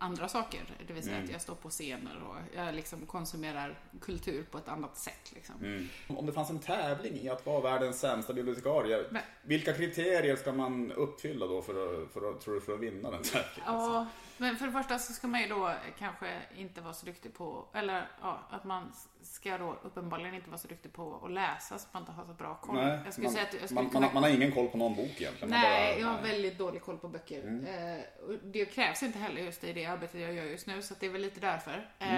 andra 0.00 0.28
saker. 0.28 0.60
Det 0.86 0.92
vill 0.92 1.02
säga 1.02 1.14
Mm. 1.16 1.24
att 1.26 1.32
jag 1.32 1.40
står 1.42 1.54
på 1.54 1.70
scener 1.70 2.22
och 2.28 2.36
jag 2.56 2.74
liksom 2.74 3.06
konsumerar 3.06 3.78
kultur 4.00 4.44
på 4.50 4.58
ett 4.58 4.68
annat 4.68 4.96
sätt. 4.98 5.32
Liksom. 5.34 5.54
Mm. 5.64 5.88
Om 6.08 6.26
det 6.26 6.32
fanns 6.32 6.50
en 6.50 6.58
tävling 6.58 7.14
i 7.20 7.28
att 7.28 7.46
vara 7.46 7.60
världens 7.60 8.00
sämsta 8.00 8.32
bibliotekarie, 8.32 9.04
Men- 9.10 9.22
vilka 9.42 9.72
kriterier 9.72 10.36
ska 10.36 10.52
man 10.52 10.92
uppfylla 10.92 11.46
då 11.46 11.62
för 11.62 12.02
att, 12.02 12.12
för 12.12 12.30
att, 12.30 12.40
tror 12.40 12.54
du, 12.54 12.60
för 12.60 12.72
att 12.74 12.80
vinna 12.80 13.10
den 13.10 13.22
tävlingen? 13.22 13.62
Ja, 13.66 14.06
men 14.38 14.56
för 14.56 14.66
det 14.66 14.72
första 14.72 14.98
så 14.98 15.12
ska 15.12 15.26
man 15.26 15.40
ju 15.40 15.48
då 15.48 15.74
kanske 15.98 16.42
inte 16.56 16.80
vara 16.80 16.94
så 16.94 17.06
duktig 17.06 17.34
på, 17.34 17.68
eller 17.74 18.08
ja, 18.20 18.40
att 18.50 18.64
man 18.64 18.92
ska 19.22 19.58
då 19.58 19.78
uppenbarligen 19.82 20.34
inte 20.34 20.50
vara 20.50 20.58
så 20.58 20.68
duktig 20.68 20.92
på 20.92 21.20
att 21.24 21.30
läsa 21.30 21.78
så 21.78 21.88
man 21.92 22.02
inte 22.02 22.12
har 22.12 22.24
så 22.24 22.32
bra 22.32 22.54
koll. 22.54 22.76
Nej, 22.76 23.00
jag 23.04 23.12
skulle 23.12 23.26
man, 23.26 23.32
säga 23.34 23.46
att 23.46 23.54
jag 23.54 23.62
skulle 23.64 23.80
man, 23.82 23.90
kunna... 23.90 24.06
har- 24.06 24.14
man 24.14 24.22
har 24.22 24.30
ingen 24.30 24.52
koll 24.52 24.68
på 24.68 24.78
någon 24.78 24.96
bok 24.96 25.20
egentligen. 25.20 25.50
Nej, 25.50 25.62
bara- 25.94 26.00
jag 26.00 26.06
har 26.06 26.12
nej. 26.14 26.24
Mm. 26.24 26.30
väldigt 26.32 26.58
dålig 26.58 26.82
koll 26.82 26.98
på 26.98 27.08
böcker. 27.08 27.44
Eh, 27.68 28.24
och 28.28 28.34
det 28.44 28.64
krävs 28.64 29.02
inte 29.02 29.18
heller 29.18 29.42
just 29.42 29.64
i 29.64 29.72
det 29.72 29.86
arbetet 29.86 30.20
jag 30.20 30.32
gör 30.34 30.44
just 30.44 30.66
nu, 30.66 30.82
så 30.82 30.94
det 31.00 31.06
är 31.06 31.10
väl 31.10 31.20
lite 31.22 31.40
därför. 31.40 31.90
Mm. 31.98 32.16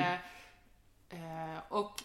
Eh, 1.09 1.52
eh, 1.54 1.59
och, 1.68 2.02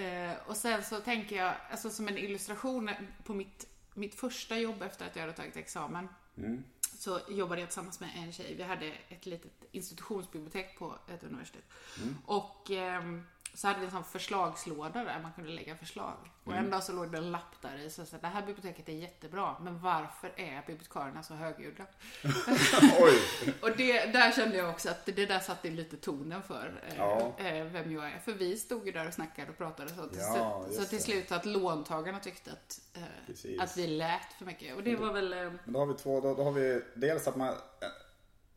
eh, 0.00 0.32
och 0.46 0.56
sen 0.56 0.82
så 0.82 0.96
tänker 1.00 1.36
jag, 1.36 1.54
alltså 1.70 1.90
som 1.90 2.08
en 2.08 2.18
illustration 2.18 2.90
på 3.24 3.34
mitt, 3.34 3.66
mitt 3.94 4.14
första 4.14 4.56
jobb 4.58 4.82
efter 4.82 5.06
att 5.06 5.16
jag 5.16 5.22
hade 5.22 5.32
tagit 5.32 5.56
examen, 5.56 6.08
Mm. 6.36 6.64
Så 6.98 7.20
jobbade 7.28 7.60
jag 7.60 7.70
tillsammans 7.70 8.00
med 8.00 8.10
en 8.16 8.32
tjej. 8.32 8.54
Vi 8.54 8.62
hade 8.62 8.92
ett 9.08 9.26
litet 9.26 9.64
institutionsbibliotek 9.72 10.78
på 10.78 10.94
ett 11.08 11.24
universitet. 11.24 11.64
Mm. 12.02 12.16
Och 12.26 12.70
ehm, 12.70 13.26
så 13.54 13.66
hade 13.68 13.80
vi 13.80 13.84
en 13.86 13.92
sån 13.92 14.04
förslagslåda 14.04 15.04
där 15.04 15.20
man 15.22 15.32
kunde 15.32 15.50
lägga 15.50 15.76
förslag. 15.76 16.14
Och 16.44 16.52
Mm. 16.52 16.64
en 16.64 16.70
dag 16.70 16.82
så 16.82 16.92
låg 16.92 17.12
det 17.12 17.18
en 17.18 17.30
lapp 17.30 17.54
där 17.62 17.78
i 17.78 17.90
så 17.90 18.04
sa 18.06 18.16
det 18.16 18.26
här 18.26 18.46
biblioteket 18.46 18.88
är 18.88 18.92
jättebra, 18.92 19.56
men 19.60 19.78
varför 19.80 20.32
är 20.36 20.62
bibliotekarierna 20.66 21.22
så 21.22 21.34
högljudda? 21.34 21.84
Och 23.62 23.76
det, 23.76 24.06
där 24.06 24.32
kände 24.32 24.56
jag 24.56 24.70
också 24.70 24.90
att 24.90 25.06
det 25.06 25.26
där 25.26 25.38
satte 25.40 25.70
lite 25.70 25.96
tonen 25.96 26.42
för 26.42 26.82
eh, 26.88 26.96
Ja. 26.96 27.32
eh, 27.38 27.64
vem 27.64 27.92
jag 27.92 28.04
är. 28.06 28.18
För 28.18 28.32
vi 28.32 28.56
stod 28.56 28.86
ju 28.86 28.92
där 28.92 29.06
och 29.08 29.14
snackade 29.14 29.50
och 29.50 29.58
pratade 29.58 29.88
så, 29.88 30.06
till 30.06 30.18
Ja, 30.18 30.64
så 30.72 30.84
till 30.84 31.02
slut 31.02 31.32
att 31.32 31.44
låntagarna 31.46 32.18
tyckte 32.20 32.52
att, 32.52 32.80
eh, 32.94 33.62
att 33.62 33.76
vi 33.76 33.86
lät 33.86 34.32
för 34.38 34.44
mycket. 34.44 34.76
Och 34.76 34.82
det 34.82 34.96
var 34.96 35.12
väl... 35.12 35.32
Eh, 35.32 35.52
då 35.64 35.78
har 35.78 35.86
vi 35.86 35.94
två, 35.94 36.20
då, 36.20 36.34
då 36.34 36.44
har 36.44 36.52
vi 36.52 36.82
dels 36.94 37.28
att 37.28 37.36
man, 37.36 37.54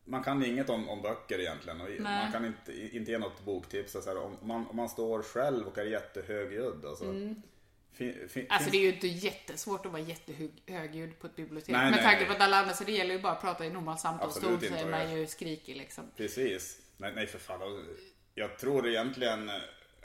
man 0.06 0.24
kan 0.24 0.46
inget 0.46 0.70
om, 0.70 0.90
om 0.90 1.02
böcker 1.02 1.40
egentligen 1.40 1.82
och 1.82 1.88
Nej. 1.88 2.00
man 2.00 2.32
kan 2.32 2.46
inte, 2.46 2.96
inte 2.98 3.12
ge 3.12 3.18
något 3.18 3.46
boktips. 3.46 3.92
Så 3.92 4.02
här, 4.06 4.18
om, 4.18 4.38
man, 4.42 4.68
om 4.68 4.76
man 4.76 4.90
står 4.90 5.22
själv 5.24 5.68
och 5.68 5.78
är 5.78 5.86
jättehögljudd. 5.86 6.86
Alltså, 6.86 7.06
fin, 7.06 7.44
fin, 7.94 8.14
Mm. 8.36 8.48
Alltså 8.50 8.70
det 8.70 8.78
är 8.78 8.82
ju 8.82 8.94
inte 8.94 9.08
jättesvårt 9.08 9.86
att 9.86 9.92
vara 9.92 10.02
jättehögljudd 10.02 11.20
på 11.20 11.28
ett 11.28 11.36
bibliotek. 11.36 11.70
Nej, 11.70 11.92
Med 11.92 12.02
tanke 12.02 12.26
på 12.26 12.32
att 12.32 12.42
alla 12.42 12.58
andra, 12.58 12.74
så 12.74 12.84
det 12.84 12.92
gäller 12.92 13.16
ju 13.16 13.22
bara 13.22 13.34
att 13.34 13.42
prata 13.42 13.66
i 13.66 13.70
normal 13.70 13.98
samtalston 13.98 14.60
så 14.62 14.76
är 14.76 14.90
man 14.90 15.14
ju 15.14 15.28
skrikig 15.28 15.76
liksom. 15.76 16.04
Precis. 16.18 16.82
Nej, 16.98 17.12
nej 17.16 17.28
för 17.28 17.40
fan. 17.40 17.86
Jag 18.36 18.60
tror 18.60 18.88
egentligen 18.88 19.52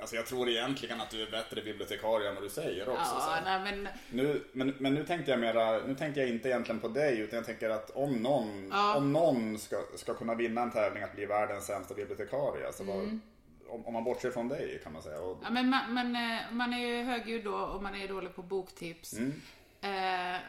Alltså 0.00 0.16
jag 0.16 0.26
tror 0.26 0.48
egentligen 0.48 1.00
att 1.00 1.10
du 1.10 1.22
är 1.22 1.30
bättre 1.30 1.62
bibliotekarie 1.62 2.28
än 2.28 2.34
vad 2.34 2.44
du 2.44 2.48
säger 2.50 2.88
också. 2.88 3.04
så. 3.04 3.30
Ja, 3.30 3.38
nej 3.44 3.60
men... 3.72 3.88
Nu, 4.10 4.44
men, 4.52 4.74
men 4.78 4.94
nu 4.94 5.04
tänkte 5.06 5.30
jag 5.30 5.40
mera, 5.40 5.78
nu 5.86 5.94
tänkte 5.94 6.20
jag 6.20 6.28
inte 6.28 6.48
egentligen 6.48 6.80
på 6.80 6.88
dig 6.88 7.18
utan 7.18 7.36
jag 7.36 7.46
tänker 7.46 7.70
att 7.70 7.90
om 7.90 8.12
någon, 8.16 8.68
Ja. 8.72 8.96
om 8.96 9.12
någon 9.12 9.58
ska, 9.58 9.76
ska 9.96 10.14
kunna 10.14 10.34
vinna 10.34 10.62
en 10.62 10.70
tävling 10.70 11.02
att 11.02 11.14
bli 11.14 11.26
världens 11.26 11.66
sämsta 11.66 11.94
bibliotekarie. 11.94 12.66
Alltså 12.66 12.84
vad, 12.84 13.20
om, 13.68 13.86
om 13.86 13.92
man 13.92 14.04
bortser 14.04 14.30
från 14.30 14.48
dig 14.48 14.80
kan 14.84 14.92
man 14.92 15.02
säga. 15.02 15.20
Och, 15.20 15.36
Mm. 15.36 15.42
Ja, 15.44 15.50
men 15.50 15.68
man, 15.68 15.94
man, 15.94 16.16
eh, 16.16 16.40
man 16.52 16.74
är 16.74 16.78
ju 16.86 17.02
högljudd 17.02 17.44
då 17.44 17.54
och 17.54 17.82
man 17.82 17.94
är 17.94 18.08
dålig 18.08 18.34
på 18.34 18.42
boktips. 18.42 19.12
Mm. 19.12 19.40
Eh, 19.80 20.40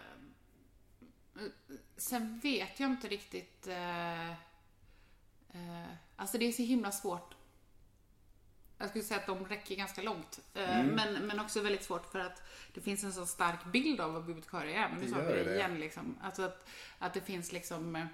sen 1.97 2.39
vet 2.43 2.79
jag 2.79 2.89
inte 2.89 3.07
riktigt... 3.07 3.67
Eh, 3.67 4.29
eh, 4.29 5.87
alltså 6.15 6.37
det 6.37 6.47
är 6.47 6.51
så 6.51 6.61
himla 6.61 6.91
svårt. 6.91 7.35
Jag 8.81 8.89
skulle 8.89 9.03
säga 9.03 9.19
att 9.19 9.25
de 9.27 9.45
räcker 9.45 9.75
ganska 9.75 10.01
långt. 10.01 10.39
Eh, 10.53 10.79
Mm. 10.79 10.95
men, 10.95 11.13
men 11.27 11.39
också 11.39 11.61
väldigt 11.61 11.83
svårt 11.83 12.11
för 12.11 12.19
att 12.19 12.41
det 12.73 12.81
finns 12.81 13.03
en 13.03 13.13
så 13.13 13.25
stark 13.25 13.65
bild 13.65 14.01
av 14.01 14.13
vad 14.13 14.25
bibliotekarie 14.25 14.75
är. 14.77 14.89
Men 14.89 14.99
nu 14.99 15.07
sa 15.09 15.17
vi 15.17 15.33
det 15.43 15.55
igen 15.55 15.79
liksom. 15.79 16.17
Alltså 16.21 16.41
att, 16.43 16.69
att 16.99 17.13
det 17.13 17.21
finns 17.21 17.51
liksom... 17.51 17.95
eh, 17.95 18.05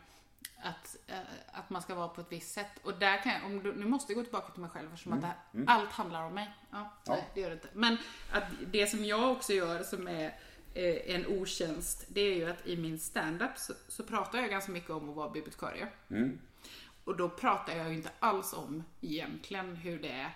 Att, 0.64 0.98
eh, 1.08 1.20
att 1.52 1.70
man 1.70 1.82
ska 1.82 1.96
vara 1.96 2.08
på 2.08 2.22
ett 2.22 2.32
visst 2.32 2.54
sätt. 2.54 2.72
Och 2.84 2.94
där 3.00 3.24
kan 3.24 3.32
jag, 3.34 3.46
om 3.46 3.64
du, 3.64 3.74
nu 3.74 3.86
måste 3.86 4.12
jag 4.14 4.18
gå 4.18 4.24
tillbaka 4.24 4.52
till 4.52 4.62
mig 4.62 4.70
själv 4.70 4.88
eftersom 4.94 5.14
att 5.14 5.22
det 5.22 5.28
här, 5.28 5.36
allt 5.68 5.92
handlar 5.92 6.24
om 6.24 6.34
mig. 6.34 6.50
Ja, 6.72 6.78
Mm. 6.78 6.90
Ja. 7.06 7.14
Nej, 7.16 7.28
det 7.34 7.42
gör 7.42 7.50
det 7.50 7.54
inte. 7.56 7.70
Men 7.74 7.98
att 8.32 8.44
det 8.72 8.88
som 8.88 9.06
jag 9.06 9.32
också 9.32 9.54
gör 9.54 9.84
som 9.84 10.08
är 10.08 10.36
en 11.06 11.28
otjänst, 11.28 12.06
det 12.08 12.22
är 12.22 12.36
ju 12.36 12.50
att 12.50 12.68
i 12.68 12.78
min 12.78 13.00
stand-up 13.00 13.58
så, 13.58 13.74
så 13.88 14.04
pratar 14.04 14.40
jag 14.40 14.50
ganska 14.50 14.72
mycket 14.72 14.90
om 14.90 15.10
att 15.10 15.16
vara 15.16 15.30
bibliotekarie. 15.30 15.88
Mm. 16.10 16.40
Och 17.04 17.18
då 17.18 17.30
pratar 17.30 17.76
jag 17.76 17.90
ju 17.90 17.94
inte 17.96 18.10
alls 18.20 18.54
om 18.54 18.84
egentligen 19.02 19.76
hur 19.76 20.00
det 20.00 20.10
är 20.12 20.36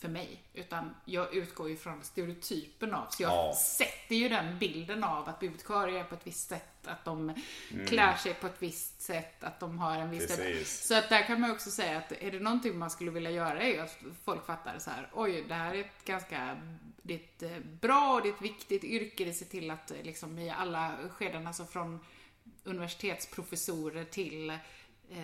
för 0.00 0.08
mig. 0.08 0.42
Utan 0.54 0.94
jag 1.04 1.34
utgår 1.34 1.68
ju 1.68 1.76
från 1.76 2.04
stereotypen 2.04 2.94
av, 2.94 3.06
så 3.10 3.22
jag 3.22 3.32
Ja. 3.32 3.54
sätter 3.54 4.14
ju 4.16 4.28
den 4.28 4.58
bilden 4.58 5.04
av 5.04 5.28
att 5.28 5.40
bibliotekarier 5.40 6.00
är 6.00 6.04
på 6.04 6.14
ett 6.14 6.26
visst 6.26 6.48
sätt, 6.48 6.86
att 6.86 7.04
de 7.04 7.34
klär 7.88 8.16
sig 8.16 8.34
på 8.34 8.46
ett 8.46 8.56
visst 8.62 9.00
sätt, 9.00 9.44
att 9.44 9.60
de 9.60 9.78
har 9.78 9.96
en 9.96 10.10
viss... 10.10 10.38
Mm. 10.38 10.52
Precis. 10.52 10.86
Så 10.86 10.94
att 10.94 11.08
där 11.08 11.22
kan 11.26 11.40
man 11.40 11.50
också 11.50 11.70
säga 11.70 11.98
att 11.98 12.12
är 12.12 12.30
det 12.30 12.40
någonting 12.40 12.78
man 12.78 12.90
skulle 12.90 13.10
vilja 13.10 13.30
göra 13.30 13.60
är 13.62 13.68
ju 13.68 13.78
att 13.80 13.98
folk 14.24 14.46
fattar 14.46 14.78
så 14.78 14.90
här, 14.90 15.10
oj, 15.12 15.44
det 15.48 15.54
här 15.54 15.74
är 15.74 15.80
ett 15.80 16.04
ganska 16.04 16.56
det 17.02 17.14
är 17.14 17.18
ett 17.18 17.42
eh, 17.42 17.64
bra 17.80 18.14
och 18.14 18.22
det 18.22 18.28
är 18.28 18.32
ett 18.32 18.42
viktigt 18.42 18.84
yrke. 18.84 19.24
Det 19.24 19.32
ser 19.32 19.46
till 19.46 19.70
att 19.70 19.90
eh, 19.90 20.02
liksom 20.02 20.38
i 20.38 20.50
alla 20.50 20.92
skeden, 21.10 21.46
alltså 21.46 21.64
från 21.64 22.00
universitetsprofessorer 22.64 24.04
till 24.04 24.58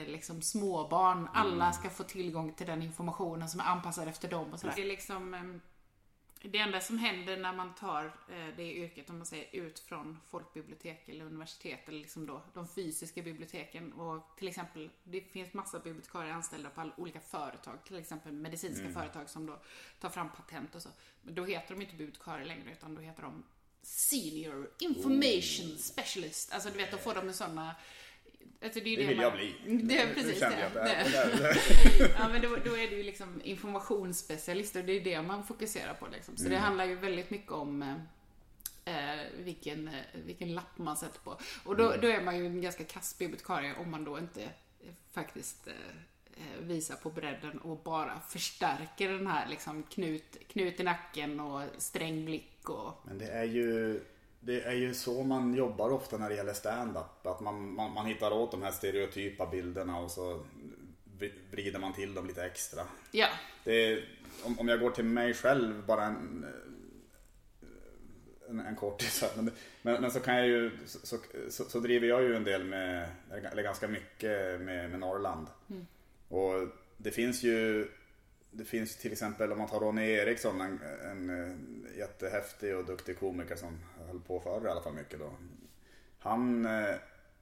liksom 0.06 0.42
småbarn, 0.42 1.28
alla 1.34 1.72
ska 1.72 1.90
få 1.90 2.04
tillgång 2.04 2.52
till 2.52 2.66
den 2.66 2.82
informationen 2.82 3.48
som 3.48 3.60
är 3.60 3.64
anpassad 3.64 4.08
efter 4.08 4.28
dem 4.28 4.52
och 4.52 4.60
sådär. 4.60 4.74
Det 4.76 4.82
är 4.82 4.86
liksom 4.86 5.34
eh, 5.34 5.42
det 6.50 6.58
enda 6.58 6.80
som 6.80 6.98
händer 6.98 7.36
när 7.36 7.52
man 7.52 7.74
tar 7.74 8.04
eh, 8.04 8.56
det 8.56 8.72
yrket, 8.72 9.10
om 9.10 9.16
man 9.16 9.26
säger 9.26 9.54
ut 9.54 9.78
från 9.78 10.18
folkbibliotek 10.30 11.08
eller 11.08 11.24
universitet 11.24 11.88
eller 11.88 11.98
liksom 11.98 12.26
då 12.26 12.42
de 12.54 12.68
fysiska 12.68 13.22
biblioteken 13.22 13.92
och 13.92 14.36
till 14.38 14.48
exempel, 14.48 14.90
det 15.04 15.20
finns 15.20 15.52
massa 15.52 15.78
bibliotekarier 15.78 16.32
anställda 16.32 16.70
på 16.70 16.80
alla 16.80 16.92
olika 16.96 17.20
företag, 17.20 17.78
till 17.84 17.96
exempel 17.96 18.32
medicinska 18.32 18.90
företag 18.90 19.30
som 19.30 19.46
då 19.46 19.60
tar 20.00 20.08
fram 20.08 20.28
patent 20.30 20.74
och 20.74 20.82
så. 20.82 20.88
Men 21.22 21.34
då 21.34 21.44
heter 21.44 21.74
de 21.74 21.82
inte 21.82 21.96
bibliotekarier 21.96 22.46
längre 22.46 22.72
utan 22.72 22.94
då 22.94 23.00
heter 23.00 23.22
de 23.22 23.44
Senior 23.82 24.70
Information 24.78 25.78
Specialist. 25.78 26.52
Alltså 26.52 26.70
du 26.70 26.76
vet, 26.76 26.90
då 26.90 26.96
får 26.96 27.14
de 27.14 27.28
en 27.28 27.34
såna 27.34 27.74
Alltså, 28.62 28.80
det, 28.80 28.86
är 28.86 28.90
ju 28.90 28.96
Det 28.96 29.06
vill 29.06 29.16
man- 29.16 29.24
jag 29.24 29.32
bli. 29.32 29.54
Det 29.82 30.06
precis 30.14 30.40
det. 30.40 30.58
jag 30.60 30.72
det 30.84 31.04
det. 31.12 31.56
det 31.98 32.10
Ja, 32.18 32.28
men 32.28 32.42
då, 32.42 32.56
då 32.64 32.76
är 32.76 32.90
det 32.90 32.96
ju 32.96 33.02
liksom 33.02 33.40
informationsspecialist 33.44 34.76
och 34.76 34.84
det 34.84 34.92
är 34.92 35.00
det 35.00 35.22
man 35.22 35.44
fokuserar 35.44 35.94
på. 35.94 36.06
Liksom. 36.12 36.36
Så 36.36 36.42
Mm. 36.46 36.52
det 36.52 36.58
handlar 36.58 36.84
ju 36.84 36.94
väldigt 36.94 37.30
mycket 37.30 37.52
om 37.52 37.82
eh, 37.82 37.94
eh, 39.14 39.20
vilken, 39.38 39.88
eh, 39.88 39.94
vilken 40.26 40.54
lapp 40.54 40.78
man 40.78 40.96
sätter 40.96 41.20
på. 41.20 41.38
Och 41.64 41.76
då, 41.76 41.88
Mm. 41.88 42.00
då 42.00 42.08
är 42.08 42.20
man 42.20 42.36
ju 42.38 42.46
en 42.46 42.60
ganska 42.62 42.84
kass 42.84 43.18
bibliotekarie 43.18 43.74
om 43.78 43.90
man 43.90 44.04
då 44.04 44.18
inte 44.18 44.42
eh, 44.42 44.48
faktiskt 45.12 45.66
eh, 45.66 45.74
visar 46.60 46.94
på 46.96 47.10
bredden 47.10 47.58
och 47.58 47.78
bara 47.78 48.20
förstärker 48.28 49.08
den 49.12 49.26
här 49.26 49.48
liksom 49.48 49.82
knut, 49.82 50.36
knut 50.48 50.80
i 50.80 50.82
nacken 50.82 51.40
och 51.40 51.62
sträng 51.78 52.24
blick 52.24 52.68
och... 52.70 53.02
Men 53.06 53.18
det 53.18 53.26
är 53.28 53.44
ju 53.44 54.00
det 54.46 54.62
är 54.62 54.72
ju 54.72 54.94
så 54.94 55.22
man 55.22 55.54
jobbar 55.54 55.90
ofta 55.90 56.18
när 56.18 56.28
det 56.28 56.34
gäller 56.34 56.52
stand-up. 56.52 57.26
Att 57.26 57.40
man, 57.40 57.74
man, 57.74 57.92
man 57.92 58.06
hittar 58.06 58.30
åt 58.30 58.50
de 58.50 58.62
här 58.62 58.72
stereotypa 58.72 59.46
bilderna 59.46 59.98
och 59.98 60.10
så 60.10 60.46
vrider 61.50 61.78
man 61.78 61.92
till 61.92 62.14
dem 62.14 62.26
lite 62.26 62.44
extra. 62.44 62.82
Ja, 63.10 63.28
är, 63.64 64.04
om, 64.42 64.58
om 64.58 64.68
jag 64.68 64.80
går 64.80 64.90
till 64.90 65.04
mig 65.04 65.34
själv 65.34 65.86
bara 65.86 66.04
en, 66.04 66.46
en, 68.48 68.60
en 68.60 68.76
kortis. 68.76 69.24
Men, 69.36 69.50
men, 69.82 70.00
men 70.00 70.10
så 70.10 70.20
kan 70.20 70.36
jag 70.36 70.46
ju, 70.46 70.70
så, 70.86 71.18
så, 71.50 71.64
så 71.64 71.80
driver 71.80 72.08
jag 72.08 72.22
ju 72.22 72.36
en 72.36 72.44
del 72.44 72.64
med, 72.64 73.08
eller 73.52 73.62
ganska 73.62 73.88
mycket 73.88 74.60
med, 74.60 74.90
med 74.90 75.00
Norrland. 75.00 75.46
Och 76.28 76.68
det 76.96 77.10
finns 77.10 77.42
ju, 77.42 77.88
det 78.50 78.64
finns 78.64 78.96
till 78.96 79.12
exempel 79.12 79.52
om 79.52 79.58
man 79.58 79.68
tar 79.68 79.80
Ronny 79.80 80.10
Eriksson, 80.10 80.60
en, 80.60 80.80
en 81.10 81.30
eh, 81.30 81.98
jättehäftig 81.98 82.76
och 82.76 82.84
duktig 82.84 83.18
komiker 83.18 83.56
som 83.56 83.78
höll 84.14 84.22
på 84.22 84.40
förr 84.40 84.66
i 84.66 84.70
alla 84.70 84.80
fall 84.82 84.94
mycket 84.94 85.18
då. 85.18 85.32
Han 86.18 86.66
eh, 86.66 86.94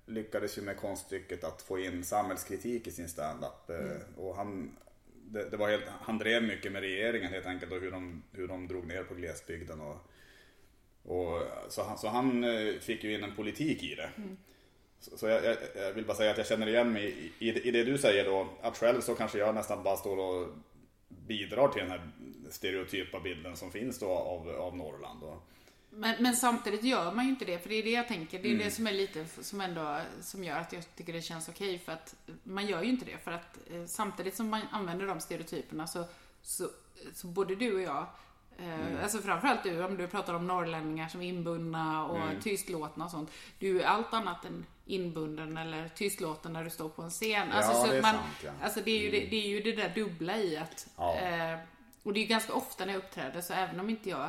lyckades 0.07 0.59
ju 0.59 0.63
med 0.63 0.77
konststycket 0.77 1.45
att 1.45 1.63
få 1.63 1.79
in 1.79 2.05
samhällskritik 2.05 2.87
i 2.87 2.91
sin 2.91 3.09
standup. 3.09 3.71
Eh, 3.71 4.19
och 4.25 4.37
han, 4.37 4.77
det, 5.25 5.51
det 5.51 5.57
var 5.57 5.71
helt, 5.71 5.85
han 6.01 6.19
drev 6.19 6.43
mycket 6.43 6.73
med 6.73 6.81
regeringen 6.83 7.33
helt 7.33 7.47
enkelt 7.47 7.73
och 7.73 7.81
hur 7.81 7.91
de, 7.91 8.23
hur 8.33 8.49
de 8.49 8.69
drog 8.69 8.87
ner 8.87 9.05
på 9.05 9.15
glesbygden. 9.15 9.81
Och, 9.81 9.97
och, 11.03 11.43
så, 11.69 11.83
han, 11.83 11.99
så 11.99 12.09
han 12.09 12.45
eh, 12.45 12.75
fick 12.81 13.05
ju 13.05 13.15
in 13.15 13.25
en 13.25 13.37
politik 13.37 13.83
i 13.83 13.95
det. 13.95 14.11
Så, 15.01 15.19
så 15.19 15.27
jag, 15.29 15.45
jag, 15.45 15.57
jag 15.77 15.93
vill 15.93 16.05
bara 16.07 16.17
säga 16.17 16.31
att 16.31 16.37
jag 16.39 16.47
känner 16.47 16.67
igen 16.69 16.93
mig 16.93 17.33
i, 17.39 17.49
i, 17.49 17.53
det- 17.53 17.61
i 17.61 17.71
det 17.71 17.85
du 17.85 17.99
säger 17.99 18.25
då. 18.25 18.49
Att 18.63 18.77
själv 18.77 19.01
så 19.01 19.15
kanske 19.15 19.39
jag 19.39 19.55
nästan 19.55 19.83
bara 19.83 19.97
står 19.97 20.17
och 20.19 20.49
bidrar 21.09 21.69
till 21.69 21.83
den 21.83 21.91
här 21.91 22.11
stereotypa 22.51 23.21
bilden 23.21 23.57
som 23.57 23.71
finns 23.73 23.99
då 23.99 24.09
av, 24.09 24.49
av 24.49 24.77
Norrland. 24.77 25.23
Och, 25.23 25.43
Men, 25.95 26.23
men 26.23 26.37
samtidigt 26.37 26.83
gör 26.85 27.13
man 27.13 27.25
ju 27.25 27.31
inte 27.31 27.45
det, 27.45 27.59
för 27.59 27.69
det 27.69 27.75
är 27.75 27.83
det 27.83 27.91
jag 27.91 28.09
tänker. 28.09 28.39
Det 28.43 28.49
är 28.49 28.53
Mm. 28.55 28.65
det 28.65 28.71
som 28.71 28.87
är 28.87 28.93
lite, 28.93 29.27
som 29.43 29.61
ändå, 29.61 30.01
som 30.21 30.45
gör 30.45 30.57
att 30.59 30.73
jag 30.73 30.97
tycker 30.97 31.13
det 31.13 31.23
känns 31.23 31.49
okej, 31.49 31.79
för 31.79 31.93
att 31.93 32.15
man 32.43 32.67
gör 32.67 32.83
ju 32.83 32.89
inte 32.91 33.05
det. 33.05 33.19
För 33.25 33.31
att 33.33 33.59
eh, 33.71 33.85
samtidigt 33.87 34.37
som 34.37 34.49
man 34.49 34.61
använder 34.71 35.07
de 35.07 35.21
stereotyperna 35.21 35.87
så, 35.87 36.05
så, 36.43 36.69
så 37.15 37.27
både 37.27 37.55
du 37.55 37.75
och 37.75 37.81
jag, 37.81 38.07
eh, 38.59 38.81
Mm. 38.81 39.03
alltså 39.03 39.19
framförallt 39.19 39.63
du, 39.63 39.85
om 39.85 39.97
du 39.97 40.09
pratar 40.09 40.35
om 40.35 40.47
norrlänningar 40.47 41.09
som 41.09 41.23
är 41.23 41.29
inbundna 41.29 42.05
och 42.07 42.17
Mm. 42.19 42.41
tystlåtna 42.41 43.05
och 43.05 43.11
sånt. 43.11 43.31
Du 43.59 43.81
är 43.83 43.87
allt 43.87 44.13
annat 44.15 44.45
än 44.45 44.67
inbunden 44.87 45.57
eller 45.57 45.89
tystlåten 45.89 46.53
när 46.53 46.65
du 46.65 46.71
står 46.71 46.89
på 46.89 47.03
en 47.03 47.11
scen. 47.11 47.53
Alltså, 47.53 47.73
så 47.73 47.87
det 47.87 47.99
är 47.99 48.03
man, 48.03 48.15
sant, 48.15 48.25
ja. 48.45 48.51
Alltså 48.63 48.81
det 48.85 48.91
är, 48.91 49.01
ju 49.01 49.11
det, 49.11 49.27
det 49.31 49.37
är 49.37 49.49
ju 49.49 49.61
det 49.61 49.73
där 49.73 49.93
dubbla 49.95 50.37
i 50.39 50.57
att 50.57 50.87
Ja. 50.97 51.17
eh, 51.19 51.59
och 52.03 52.13
det 52.13 52.21
är 52.21 52.27
ganska 52.27 52.53
ofta 52.55 52.85
när 52.85 52.93
jag 52.93 52.99
uppträder, 53.03 53.41
så 53.41 53.53
även 53.53 53.81
om 53.81 53.91
inte 53.91 54.11
jag 54.11 54.29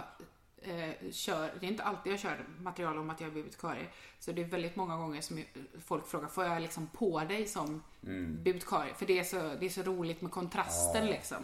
eh, 0.63 1.11
kör, 1.11 1.51
det 1.59 1.65
är 1.65 1.69
inte 1.69 1.83
alltid 1.83 2.11
jag 2.13 2.19
kör 2.19 2.45
material 2.59 2.97
om 2.97 3.09
att 3.09 3.21
jag 3.21 3.29
är 3.29 3.33
bibliotekarie, 3.33 3.85
så 4.19 4.31
det 4.31 4.41
är 4.41 4.45
väldigt 4.45 4.75
många 4.75 4.97
gånger 4.97 5.21
som 5.21 5.43
folk 5.85 6.07
frågar, 6.07 6.27
får 6.27 6.45
jag 6.45 6.61
liksom 6.61 6.87
på 6.87 7.19
dig 7.19 7.47
som 7.47 7.83
bibliotekarie? 8.43 8.93
För 8.93 9.05
det 9.05 9.19
är, 9.19 9.23
så, 9.23 9.35
det 9.59 9.65
är 9.65 9.69
så 9.69 9.81
roligt 9.83 10.21
med 10.21 10.31
kontrasten 10.31 11.01
Mm. 11.01 11.07
Ja. 11.07 11.13
liksom. 11.13 11.37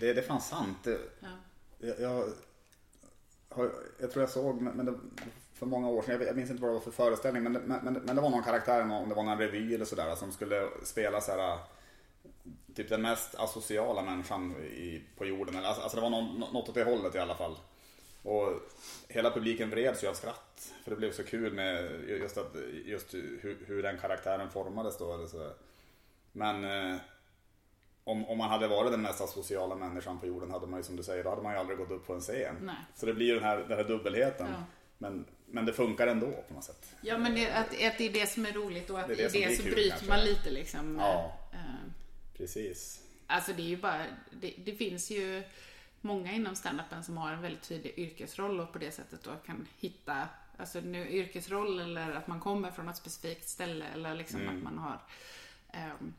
det, 0.00 0.12
det 0.12 0.20
är 0.20 0.26
fan 0.26 0.40
sant. 0.40 0.78
Det, 0.84 0.98
jag, 1.78 2.00
jag, 2.00 3.70
jag 4.00 4.10
tror 4.12 4.22
jag 4.22 4.30
såg, 4.30 4.60
men 4.60 4.86
det, 4.86 4.94
för 5.54 5.66
många 5.66 5.88
år 5.88 6.02
sedan, 6.02 6.22
jag, 6.26 6.36
minns 6.36 6.50
inte 6.50 6.62
vad 6.62 6.70
det 6.70 6.74
var 6.74 6.80
för 6.80 6.90
föreställning, 6.90 7.42
men 7.42 7.52
det, 7.52 7.60
men, 7.60 7.94
men- 7.94 8.16
det 8.16 8.22
var 8.22 8.30
någon 8.30 8.42
karaktär, 8.42 8.82
om 8.82 9.08
det 9.08 9.14
var 9.14 9.22
någon 9.22 9.38
revy 9.38 9.74
eller 9.74 9.84
sådär, 9.84 10.14
som 10.14 10.32
skulle 10.32 10.68
spela 10.84 11.20
så 11.20 11.32
här 11.32 11.58
typ 12.74 12.88
den 12.88 13.02
mest 13.02 13.34
asociala 13.34 14.02
människan 14.02 14.56
i, 14.56 15.02
på 15.18 15.24
jorden. 15.26 15.56
Eller, 15.56 15.68
Alltså, 15.68 15.82
alltså 15.82 15.96
det 15.96 16.02
var 16.02 16.10
någon, 16.10 16.40
något 16.40 16.68
åt 16.68 16.74
det 16.74 16.84
hållet 16.84 17.14
i 17.14 17.18
alla 17.18 17.34
fall. 17.34 17.56
Och 18.22 18.52
hela 19.08 19.30
publiken 19.30 19.70
vreds 19.70 20.04
ju 20.04 20.08
av 20.08 20.14
skratt. 20.14 20.72
För 20.84 20.90
det 20.90 20.96
blev 20.96 21.12
så 21.12 21.24
kul 21.24 21.52
med 21.52 22.00
just, 22.08 22.38
att, 22.38 22.54
just 22.84 23.14
hur, 23.14 23.58
hur 23.66 23.82
den 23.82 23.98
karaktären 23.98 24.50
formades 24.50 24.98
då. 24.98 25.14
Eller 25.14 25.26
så. 25.26 25.52
Men 26.32 26.64
eh, 26.64 26.96
om, 28.04 28.26
om 28.26 28.38
man 28.38 28.50
hade 28.50 28.68
varit 28.68 28.90
den 28.92 29.02
mest 29.02 29.20
asociala 29.20 29.74
människan 29.74 30.18
på 30.20 30.26
jorden 30.26 30.50
hade 30.50 30.66
man 30.66 30.78
ju 30.80 30.84
som 30.84 30.96
du 30.96 31.02
säger, 31.02 31.24
då 31.24 31.30
hade 31.30 31.42
man 31.42 31.52
ju 31.52 31.58
aldrig 31.58 31.78
gått 31.78 31.90
upp 31.90 32.06
på 32.06 32.14
en 32.14 32.20
scen. 32.20 32.56
Nej. 32.62 32.74
Så 32.96 33.06
det 33.06 33.14
blir 33.14 33.26
ju 33.26 33.34
den 33.34 33.44
här, 33.44 33.58
den 33.58 33.76
här 33.78 33.84
dubbelheten. 33.84 34.46
Ja. 34.50 34.64
Men, 34.98 35.24
men 35.46 35.66
det 35.66 35.72
funkar 35.72 36.06
ändå 36.06 36.26
på 36.48 36.54
något 36.54 36.64
sätt. 36.64 36.94
Ja 37.02 37.18
men 37.18 37.34
det, 37.34 37.50
att, 37.50 37.66
att 37.66 37.98
det 37.98 38.08
är 38.08 38.12
det 38.12 38.26
som 38.30 38.46
är 38.46 38.52
roligt 38.52 38.90
och 38.90 39.00
att 39.00 39.08
Det 39.08 39.14
det 39.14 39.28
det 39.46 39.56
så 39.56 39.62
kul, 39.62 39.72
bryter 39.74 39.90
kanske. 39.90 40.08
man 40.08 40.20
lite 40.20 40.50
liksom. 40.50 40.96
Ja. 40.98 41.38
eh, 41.52 41.58
Precis. 42.36 43.00
Alltså 43.26 43.52
det 43.52 43.62
är 43.62 43.66
ju 43.66 43.76
bara, 43.76 44.04
det, 44.32 44.54
det 44.64 44.72
finns 44.72 45.10
ju 45.10 45.42
många 46.00 46.32
inom 46.32 46.54
standupen 46.56 47.04
som 47.04 47.16
har 47.16 47.32
en 47.32 47.42
väldigt 47.42 47.62
tydlig 47.62 47.94
yrkesroll 47.98 48.60
och 48.60 48.72
på 48.72 48.78
det 48.78 48.90
sättet 48.92 49.22
då 49.22 49.30
kan 49.46 49.66
hitta, 49.78 50.28
alltså 50.56 50.80
nu 50.80 51.08
yrkesroll 51.10 51.80
eller 51.80 52.10
att 52.14 52.26
man 52.26 52.40
kommer 52.40 52.70
från 52.70 52.88
ett 52.88 52.96
specifikt 52.96 53.48
ställe 53.48 53.84
eller 53.94 54.14
liksom 54.14 54.40
Mm. 54.40 54.56
att 54.56 54.62
man 54.62 54.78
har 54.78 54.98
ehm, 55.72 56.14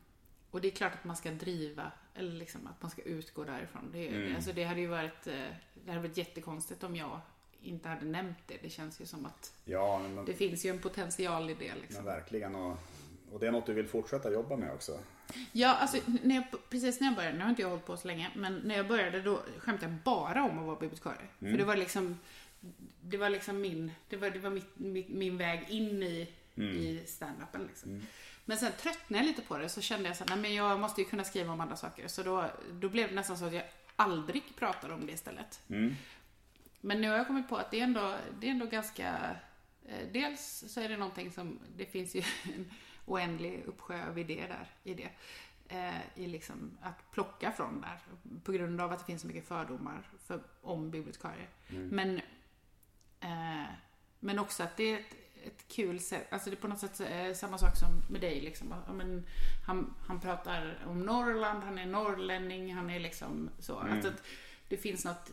och 0.50 0.60
det 0.60 0.68
är 0.68 0.72
klart 0.72 0.92
att 0.94 1.04
man 1.04 1.16
ska 1.16 1.30
driva, 1.30 1.92
eller 2.14 2.32
liksom 2.32 2.66
att 2.66 2.82
man 2.82 2.90
ska 2.90 3.02
utgå 3.02 3.44
därifrån. 3.44 3.88
Det, 3.92 4.08
Mm. 4.08 4.36
alltså 4.36 4.52
det 4.52 4.64
hade 4.64 4.80
ju 4.80 4.86
varit, 4.86 5.26
eh, 5.26 5.34
det 5.74 5.90
hade 5.90 6.00
varit 6.02 6.16
jättekonstigt 6.16 6.84
om 6.84 6.96
jag 6.96 7.20
inte 7.62 7.88
hade 7.88 8.04
nämnt 8.04 8.38
det. 8.46 8.56
Det 8.62 8.70
känns 8.70 9.00
ju 9.00 9.06
som 9.06 9.26
att 9.26 9.52
Ja, 9.64 9.98
men, 9.98 10.24
det 10.24 10.32
finns 10.34 10.64
ju 10.66 10.70
en 10.70 10.78
potential 10.78 11.50
i 11.50 11.54
det 11.54 11.72
liksom. 11.80 12.04
verkligen. 12.04 12.54
Och, 12.54 12.76
och 13.32 13.40
det 13.40 13.46
är 13.46 13.52
något 13.52 13.66
du 13.66 13.72
vill 13.72 13.88
fortsätta 13.88 14.32
jobba 14.32 14.56
med 14.56 14.72
också. 14.72 14.98
Ja, 15.52 15.68
alltså 15.68 15.98
när 16.22 16.34
jag, 16.34 16.44
precis 16.70 17.00
när 17.00 17.06
jag 17.06 17.16
började, 17.16 17.36
nu 17.36 17.42
har 17.42 17.50
inte 17.50 17.62
jag 17.62 17.68
hållit 17.68 17.86
på 17.86 17.96
så 17.96 18.08
länge, 18.08 18.30
men 18.34 18.56
när 18.56 18.76
jag 18.76 18.88
började 18.88 19.22
då 19.22 19.42
skämtade 19.58 19.92
jag 19.92 20.00
bara 20.02 20.42
om 20.42 20.58
att 20.58 20.66
vara 20.66 20.76
bibliotekarie. 20.76 21.28
För 21.38 21.58
det 21.58 21.64
var 21.64 21.76
liksom, 21.76 22.18
det 23.00 23.16
var 23.16 23.30
liksom 23.30 23.60
min, 23.60 23.92
det 24.08 24.16
var, 24.16 24.30
det 24.30 24.38
var 24.38 24.50
mitt, 24.50 24.78
mitt, 24.78 25.08
min 25.08 25.36
väg 25.36 25.64
in 25.68 26.02
i, 26.02 26.28
i 26.54 27.02
stand-upen 27.06 27.66
liksom. 27.66 28.02
Men 28.44 28.58
sen 28.58 28.72
tröttnade 28.72 29.24
jag 29.24 29.26
lite 29.26 29.42
på 29.42 29.58
det, 29.58 29.68
så 29.68 29.80
kände 29.80 30.08
jag 30.08 30.16
så 30.16 30.24
här, 30.24 30.28
nej 30.28 30.38
men 30.42 30.54
jag 30.54 30.80
måste 30.80 31.00
ju 31.00 31.06
kunna 31.06 31.24
skriva 31.24 31.52
om 31.52 31.60
andra 31.60 31.76
saker. 31.76 32.08
Så 32.08 32.22
då, 32.22 32.50
då 32.72 32.88
blev 32.88 33.08
det 33.08 33.14
nästan 33.14 33.38
så 33.38 33.44
att 33.44 33.54
jag 33.54 33.64
aldrig 33.96 34.42
pratade 34.58 34.94
om 34.94 35.06
det 35.06 35.12
istället. 35.12 35.60
Men 36.80 37.00
nu 37.00 37.08
har 37.08 37.16
jag 37.16 37.26
kommit 37.26 37.48
på 37.48 37.56
att 37.56 37.70
det 37.70 37.80
är 37.80 37.84
ändå, 37.84 38.16
det 38.40 38.46
är 38.46 38.50
ändå 38.50 38.66
ganska... 38.66 39.36
Eh, 39.88 40.08
dels 40.12 40.64
så 40.68 40.80
är 40.80 40.88
det 40.88 40.96
någonting 40.96 41.32
som... 41.32 41.58
Det 41.76 41.86
finns 41.86 42.14
ju 42.14 42.22
en 42.54 42.70
oändlig 43.04 43.64
uppsjö 43.66 44.08
av 44.08 44.18
idéer 44.18 44.48
där 44.48 44.70
i 44.84 44.94
det. 44.94 45.10
Eh, 45.68 46.00
I 46.14 46.26
liksom 46.26 46.78
att 46.82 47.10
plocka 47.10 47.52
från 47.52 47.80
där. 47.80 47.98
På 48.44 48.52
grund 48.52 48.80
av 48.80 48.92
att 48.92 48.98
det 48.98 49.04
finns 49.04 49.22
så 49.22 49.28
mycket 49.28 49.48
fördomar 49.48 50.10
för, 50.18 50.40
om 50.62 50.90
bibliotekarier. 50.90 51.48
Men... 51.68 52.20
Eh, 53.20 53.70
men 54.24 54.38
också 54.38 54.62
att 54.62 54.76
det 54.76 54.92
är 54.92 54.98
ett, 54.98 55.16
ett 55.44 55.68
kul 55.68 56.00
sätt, 56.00 56.26
alltså 56.32 56.50
det 56.50 56.56
är 56.56 56.60
på 56.60 56.68
något 56.68 56.78
sätt 56.78 57.00
eh, 57.00 57.34
samma 57.34 57.58
sak 57.58 57.76
som 57.76 57.88
med 58.08 58.20
dig 58.20 58.40
liksom. 58.40 58.74
Men 58.92 59.26
han, 59.66 59.94
han 60.06 60.20
pratar 60.20 60.78
om 60.86 61.00
Norrland, 61.00 61.64
han 61.64 61.78
är 61.78 61.86
norrlänning, 61.86 62.74
han 62.74 62.90
är 62.90 63.00
liksom 63.00 63.50
så. 63.58 63.78
Att, 63.78 64.04
att 64.04 64.22
det 64.68 64.76
finns 64.76 65.04
något, 65.04 65.30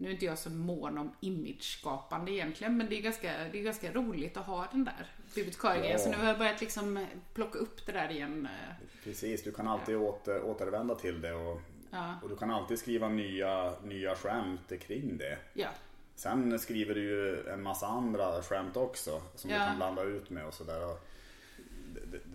nu 0.00 0.08
är 0.08 0.12
inte 0.12 0.24
jag 0.24 0.38
så 0.38 0.50
mån 0.50 0.98
om 0.98 1.12
image-skapande 1.20 2.32
egentligen, 2.32 2.76
men 2.76 2.88
det 2.88 2.96
är 2.98 3.02
ganska, 3.02 3.32
det 3.52 3.58
är 3.58 3.62
ganska 3.62 3.92
roligt 3.92 4.36
att 4.36 4.46
ha 4.46 4.66
den 4.72 4.84
där 4.84 5.06
bibliotekarien. 5.34 5.92
Ja. 5.92 5.98
Så 5.98 6.10
nu 6.10 6.16
har 6.16 6.26
jag 6.26 6.38
börjat 6.38 6.60
liksom 6.60 7.06
plocka 7.34 7.58
upp 7.58 7.86
det 7.86 7.92
där 7.92 8.10
igen. 8.10 8.46
eh, 8.68 8.74
Precis, 9.04 9.42
du 9.42 9.52
kan 9.52 9.68
alltid 9.68 9.96
åter, 9.96 10.42
återvända 10.42 10.94
till 10.94 11.20
det 11.20 11.32
och, 11.32 11.60
Ja. 11.90 12.14
och 12.22 12.28
du 12.28 12.36
kan 12.36 12.50
alltid 12.50 12.78
skriva 12.78 13.08
nya, 13.08 13.74
nya 13.84 14.14
skämt 14.14 14.72
kring 14.80 15.18
det. 15.18 15.38
Ja, 15.54 15.68
Sen 16.14 16.58
skriver 16.58 16.94
du 16.94 17.00
ju 17.02 17.48
en 17.48 17.62
massa 17.62 17.86
andra 17.86 18.42
skämt 18.42 18.76
också 18.76 19.22
som 19.34 19.50
Ja. 19.50 19.56
du 19.58 19.64
kan 19.66 19.76
blanda 19.76 20.02
ut 20.02 20.30
med 20.30 20.46
och 20.46 20.54
sådär. 20.54 20.96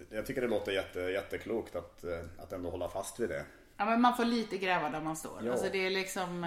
Jag 0.10 0.26
tycker 0.26 0.41
det 0.41 0.47
låter 0.47 0.71
jätte, 0.71 0.99
jätteklokt 0.99 1.76
att, 1.76 2.04
eh, 2.04 2.19
att 2.38 2.54
ändå 2.54 2.69
hålla 2.69 2.89
fast 2.89 3.19
vid 3.19 3.30
det. 3.30 3.45
Ja, 3.78 3.86
men 3.86 4.02
man 4.02 4.15
får 4.17 4.26
lite 4.26 4.58
gräva 4.58 4.89
där 4.89 5.02
man 5.02 5.15
står. 5.15 5.41
Ja. 5.43 5.52
Alltså 5.52 5.69
det 5.71 5.86
är 5.86 5.89
liksom... 5.89 6.43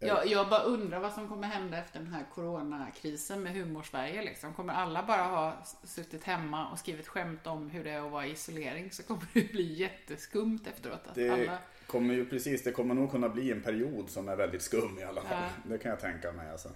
Jag, 0.00 0.26
jag 0.26 0.48
bara 0.48 0.62
undrar 0.62 1.00
vad 1.00 1.12
som 1.12 1.28
kommer 1.28 1.48
hända 1.48 1.78
efter 1.78 1.98
den 1.98 2.12
här 2.12 2.24
coronakrisen 2.34 3.42
med 3.42 3.52
Humorsverige. 3.52 4.22
Liksom. 4.22 4.54
Kommer 4.54 4.74
alla 4.74 5.02
bara 5.02 5.22
ha 5.22 5.64
suttit 5.84 6.24
hemma 6.24 6.70
och 6.70 6.78
skrivit 6.78 7.08
skämt 7.08 7.46
om 7.46 7.70
hur 7.70 7.84
det 7.84 7.90
är 7.90 8.06
att 8.06 8.12
vara 8.12 8.26
i 8.26 8.30
isolering 8.30 8.90
så 8.90 9.02
kommer 9.02 9.26
det 9.32 9.52
bli 9.52 9.72
jätteskumt 9.72 10.60
efteråt. 10.66 11.06
Att 11.06 11.14
Det 11.14 11.30
alla, 11.30 11.58
kommer 11.86 12.14
ju 12.14 12.26
precis, 12.26 12.64
det 12.64 12.72
kommer 12.72 12.94
nog 12.94 13.10
kunna 13.10 13.28
bli 13.28 13.52
en 13.52 13.62
period 13.62 14.10
som 14.10 14.28
är 14.28 14.36
väldigt 14.36 14.62
skum 14.62 14.98
i 14.98 15.04
alla 15.04 15.22
fall. 15.22 15.42
Ja. 15.42 15.70
Det 15.70 15.78
kan 15.78 15.90
jag 15.90 16.00
tänka 16.00 16.32
mig 16.32 16.50
alltså. 16.50 16.68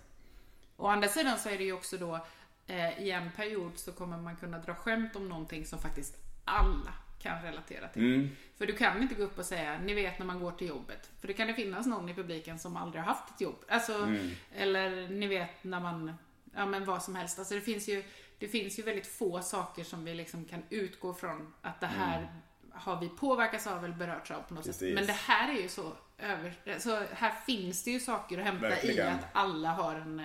Å 0.76 0.86
andra 0.86 1.08
sidan 1.08 1.38
så 1.38 1.48
är 1.48 1.58
det 1.58 1.64
ju 1.64 1.72
också 1.72 1.96
då 1.96 2.26
eh, 2.66 3.02
i 3.02 3.10
en 3.10 3.30
period 3.36 3.72
så 3.76 3.92
kommer 3.92 4.16
man 4.16 4.36
kunna 4.36 4.58
dra 4.58 4.74
skämt 4.74 5.16
om 5.16 5.28
någonting 5.28 5.66
som 5.66 5.78
faktiskt 5.78 6.16
alla 6.44 6.94
kan 7.22 7.42
relatera 7.42 7.88
till. 7.88 8.14
Mm. 8.14 8.30
För 8.58 8.66
du 8.66 8.72
kan 8.76 9.02
inte 9.02 9.14
gå 9.14 9.22
upp 9.22 9.38
och 9.38 9.44
säga, 9.44 9.78
ni 9.78 9.94
vet 9.94 10.18
när 10.18 10.26
man 10.26 10.40
går 10.40 10.52
till 10.52 10.68
jobbet. 10.68 11.10
För 11.20 11.26
det 11.28 11.34
kan 11.34 11.46
det 11.46 11.54
finnas 11.54 11.86
någon 11.86 12.08
i 12.08 12.14
publiken 12.14 12.58
som 12.58 12.76
aldrig 12.76 13.02
har 13.02 13.14
haft 13.14 13.34
ett 13.34 13.40
jobb. 13.40 13.64
Alltså, 13.68 13.94
Mm. 13.94 14.30
eller 14.54 15.08
ni 15.08 15.26
vet 15.26 15.64
när 15.64 15.80
man, 15.80 16.12
ja 16.54 16.66
men 16.66 16.84
vad 16.84 17.02
som 17.02 17.16
helst. 17.16 17.38
Alltså 17.38 17.54
det 17.54 17.60
finns 17.60 17.88
ju, 17.88 18.04
det 18.38 18.48
finns 18.48 18.78
ju 18.78 18.82
väldigt 18.82 19.06
få 19.06 19.42
saker 19.42 19.84
som 19.84 20.04
vi 20.04 20.14
liksom 20.14 20.44
kan 20.44 20.62
utgå 20.70 21.14
från 21.14 21.54
att 21.62 21.80
det 21.80 21.86
här 21.86 22.32
har 22.72 23.00
vi 23.00 23.08
påverkats 23.08 23.66
av 23.66 23.84
eller 23.84 23.94
berörts 23.94 24.30
av 24.30 24.42
på 24.42 24.54
något 24.54 24.64
sätt. 24.64 24.82
Mm. 24.82 24.94
Precis. 24.94 24.94
Men 24.94 25.06
det 25.06 25.32
här 25.32 25.56
är 25.58 25.62
ju 25.62 25.68
så 25.68 25.92
över, 26.18 26.78
så 26.78 27.02
här 27.14 27.30
finns 27.46 27.84
det 27.84 27.90
ju 27.90 28.00
saker 28.00 28.38
att 28.38 28.44
hämta 28.44 28.66
i 28.66 28.70
Verkligen. 28.70 29.08
att 29.14 29.24
alla 29.32 29.68
har 29.68 29.94
en, 29.94 30.20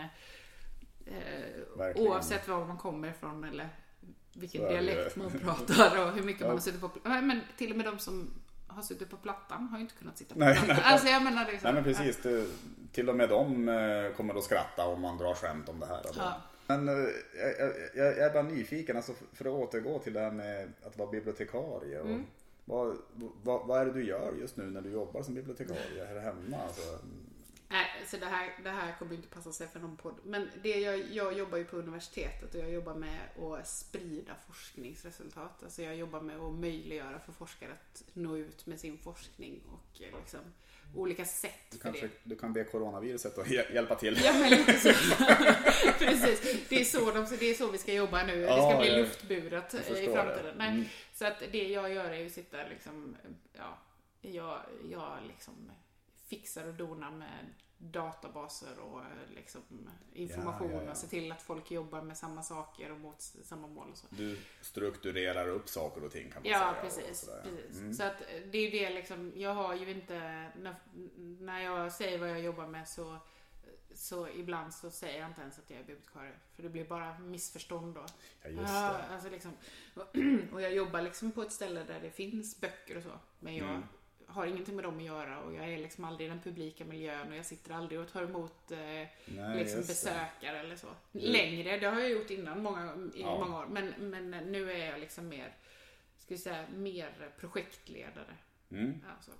eh, 1.05 1.95
oavsett 1.95 2.47
var 2.47 2.65
man 2.65 2.77
kommer 2.77 3.07
ifrån 3.09 3.43
eller 3.43 3.69
vilken 4.39 4.61
ju. 4.61 4.67
dialekt 4.67 5.15
man 5.15 5.31
pratar 5.31 6.05
och 6.05 6.11
hur 6.11 6.23
mycket 6.23 6.41
man 6.41 6.51
har 6.51 6.59
suttit 6.59 6.81
på 6.81 6.89
Men 7.03 7.41
till 7.57 7.71
och 7.71 7.77
med 7.77 7.85
de 7.85 7.99
som 7.99 8.29
har 8.67 8.81
suttit 8.81 9.09
på 9.09 9.17
plattan 9.17 9.67
har 9.67 9.77
ju 9.77 9.81
inte 9.81 9.95
kunnat 9.95 10.17
sitta 10.17 10.33
på 10.33 10.39
Nej, 10.39 10.53
plattan. 10.55 10.75
nej. 10.75 10.83
Alltså 10.85 11.07
jag 11.07 11.23
menar 11.23 11.45
liksom, 11.45 11.59
Nej 11.63 11.73
men 11.73 11.83
precis, 11.83 12.17
det, 12.23 12.45
till 12.91 13.09
och 13.09 13.15
med 13.15 13.29
de 13.29 13.69
eh, 13.69 14.11
kommer 14.17 14.35
att 14.37 14.43
skratta 14.43 14.87
om 14.87 15.01
man 15.01 15.17
drar 15.17 15.33
skämt 15.33 15.69
om 15.69 15.79
det 15.79 15.85
här. 15.85 16.01
Ja. 16.17 16.41
Men 16.67 16.87
eh, 16.87 16.93
jag, 16.93 17.71
jag, 17.95 18.17
jag 18.17 18.17
är 18.17 18.33
bara 18.33 18.43
nyfiken, 18.43 18.97
alltså 18.97 19.13
för 19.33 19.45
att 19.45 19.51
återgå 19.51 19.99
till 19.99 20.13
det 20.13 20.19
här 20.19 20.31
med 20.31 20.71
att 20.83 20.97
vara 20.97 21.09
bibliotekarie. 21.11 21.99
Och 21.99 22.05
Mm. 22.09 22.25
vad, 22.65 22.97
vad, 23.43 23.67
vad 23.67 23.81
är 23.81 23.85
det 23.85 23.93
du 23.93 24.05
gör 24.05 24.33
just 24.41 24.57
nu 24.57 24.63
när 24.63 24.81
du 24.81 24.89
jobbar 24.91 25.21
som 25.23 25.33
bibliotekarie 25.33 26.05
här 26.07 26.19
hemma? 26.19 26.57
Alltså, 26.67 26.81
Nej, 27.69 27.85
så 28.07 28.17
det 28.17 28.25
här, 28.25 28.53
det 28.63 28.69
här 28.69 28.95
kommer 28.99 29.15
inte 29.15 29.27
passa 29.27 29.51
sig 29.51 29.67
för 29.67 29.79
någon 29.79 29.97
podd. 29.97 30.15
Men 30.23 30.49
det 30.63 30.69
jag, 30.79 30.99
jag 31.11 31.37
jobbar 31.37 31.57
ju 31.57 31.65
på 31.65 31.77
universitetet 31.77 32.55
och 32.55 32.61
jag 32.61 32.71
jobbar 32.71 32.95
med 32.95 33.19
att 33.37 33.67
sprida 33.67 34.35
forskningsresultat. 34.47 35.63
Alltså 35.63 35.81
jag 35.81 35.95
jobbar 35.95 36.21
med 36.21 36.39
att 36.39 36.53
möjliggöra 36.53 37.19
för 37.19 37.31
forskare 37.31 37.71
att 37.71 38.03
nå 38.13 38.37
ut 38.37 38.65
med 38.65 38.79
sin 38.79 38.97
forskning 38.97 39.61
och 39.67 40.01
eh, 40.01 40.19
liksom 40.19 40.39
olika 40.95 41.25
sätt 41.25 41.51
du, 41.71 41.77
för 41.77 41.83
kanske, 41.83 42.07
det. 42.07 42.13
du 42.23 42.35
kan 42.35 42.53
be 42.53 42.63
coronaviruset 42.63 43.37
att 43.37 43.47
hjä- 43.47 43.73
hjälpa 43.73 43.95
till. 43.95 44.19
Ja, 44.23 44.33
men 44.33 44.49
lite 44.49 44.73
så. 44.73 44.89
Precis. 45.99 46.65
Det 46.69 46.81
är, 46.81 46.85
så 46.85 47.11
de, 47.11 47.37
det 47.39 47.49
är 47.49 47.53
så 47.53 47.71
vi 47.71 47.77
ska 47.77 47.93
jobba 47.93 48.23
nu. 48.23 48.41
det 48.41 48.47
ska 48.47 48.77
bli 48.79 48.89
ja. 48.89 48.97
luftburet 48.97 49.73
i 49.73 50.05
framtiden. 50.13 50.55
Nej. 50.57 50.69
Mm. 50.69 50.85
Så 51.13 51.25
att 51.25 51.39
det 51.51 51.67
jag 51.67 51.93
gör 51.93 52.09
är 52.09 52.17
ju 52.17 52.25
att 52.25 52.31
sitta 52.31 52.57
liksom, 52.69 53.17
ja, 53.53 53.77
jag, 54.21 54.59
jag 54.91 55.17
liksom 55.27 55.71
fixar 56.27 56.67
och 56.67 56.73
donar 56.73 57.11
med 57.11 57.45
databaser 57.79 58.79
och 58.79 58.99
eh, 59.01 59.05
liksom 59.35 59.61
information 60.13 60.69
Ja, 60.71 60.77
ja, 60.77 60.83
ja. 60.83 60.91
och 60.91 60.97
se 60.97 61.07
till 61.07 61.31
att 61.31 61.41
folk 61.41 61.71
jobbar 61.71 62.01
med 62.01 62.17
samma 62.17 62.43
saker 62.43 62.91
och 62.91 62.99
mot 62.99 63.21
samma 63.21 63.67
mål 63.67 63.89
och 63.91 63.97
så. 63.97 64.07
Du 64.09 64.39
strukturerar 64.61 65.47
upp 65.49 65.69
saker 65.69 66.03
och 66.03 66.11
ting 66.11 66.31
kan 66.31 66.41
man 66.43 66.51
Ja, 66.51 66.59
säga. 66.59 66.81
precis. 66.81 67.29
precis. 67.43 67.79
Mm. 67.79 67.93
Så 67.93 68.03
att 68.03 68.21
eh, 68.21 68.41
det 68.51 68.57
är 68.57 68.61
ju 68.61 68.69
det 68.69 68.89
liksom, 68.93 69.33
jag 69.35 69.53
har 69.53 69.75
ju 69.75 69.91
inte, 69.91 70.19
när, 70.59 70.75
när 71.39 71.59
jag 71.61 71.91
säger 71.93 72.17
vad 72.19 72.29
jag 72.29 72.39
jobbar 72.41 72.67
med 72.67 72.87
så, 72.87 73.17
så 73.93 74.27
ibland 74.27 74.73
så 74.73 74.91
säger 74.91 75.19
jag 75.19 75.29
inte 75.29 75.41
ens 75.41 75.59
att 75.59 75.69
jag 75.69 75.79
är 75.79 75.83
bibliotekarie. 75.83 76.33
För 76.55 76.63
det 76.63 76.69
blir 76.69 76.85
bara 76.85 77.19
missförstånd 77.19 77.95
då. 77.95 78.05
Ja, 78.43 78.49
just 78.49 78.73
Ja, 78.73 78.93
det. 78.93 79.13
alltså 79.13 79.29
liksom, 79.29 79.51
och 80.53 80.61
jag 80.61 80.73
jobbar 80.73 81.01
liksom 81.01 81.31
på 81.31 81.41
ett 81.41 81.51
ställe 81.51 81.83
där 81.83 81.99
det 81.99 82.11
finns 82.11 82.61
böcker 82.61 82.97
och 82.97 83.03
så. 83.03 83.19
Men 83.39 83.55
jag 83.55 83.69
Mm. 83.69 83.83
Har 84.27 84.45
ingenting 84.45 84.75
med 84.75 84.83
dem 84.85 84.97
att 84.97 85.03
göra 85.03 85.39
och 85.39 85.53
jag 85.53 85.73
är 85.73 85.77
liksom 85.77 86.03
aldrig 86.05 86.27
i 86.27 86.29
den 86.29 86.41
publika 86.41 86.85
miljön 86.85 87.27
och 87.31 87.37
jag 87.37 87.45
sitter 87.45 87.71
aldrig 87.73 87.99
och 87.99 88.11
tar 88.11 88.23
emot 88.23 88.71
eh, 88.71 88.77
Nej, 88.77 89.09
liksom 89.57 89.79
besökare 89.81 90.59
eller 90.59 90.75
så. 90.75 90.87
Längre, 91.11 91.77
det 91.77 91.85
har 91.87 91.99
jag 91.99 92.09
gjort 92.11 92.29
innan 92.29 92.63
många, 92.63 93.09
i 93.15 93.21
Ja. 93.21 93.39
många 93.39 93.59
år. 93.59 93.65
Men, 93.65 93.93
men 94.09 94.29
nu 94.31 94.71
är 94.71 94.85
jag 94.91 94.99
liksom 94.99 95.27
mer, 95.27 95.55
ska 96.17 96.33
vi 96.33 96.37
säga, 96.37 96.65
mer 96.75 97.31
projektledare. 97.39 98.35
Mm, 98.71 99.01
Alltså. 99.15 99.31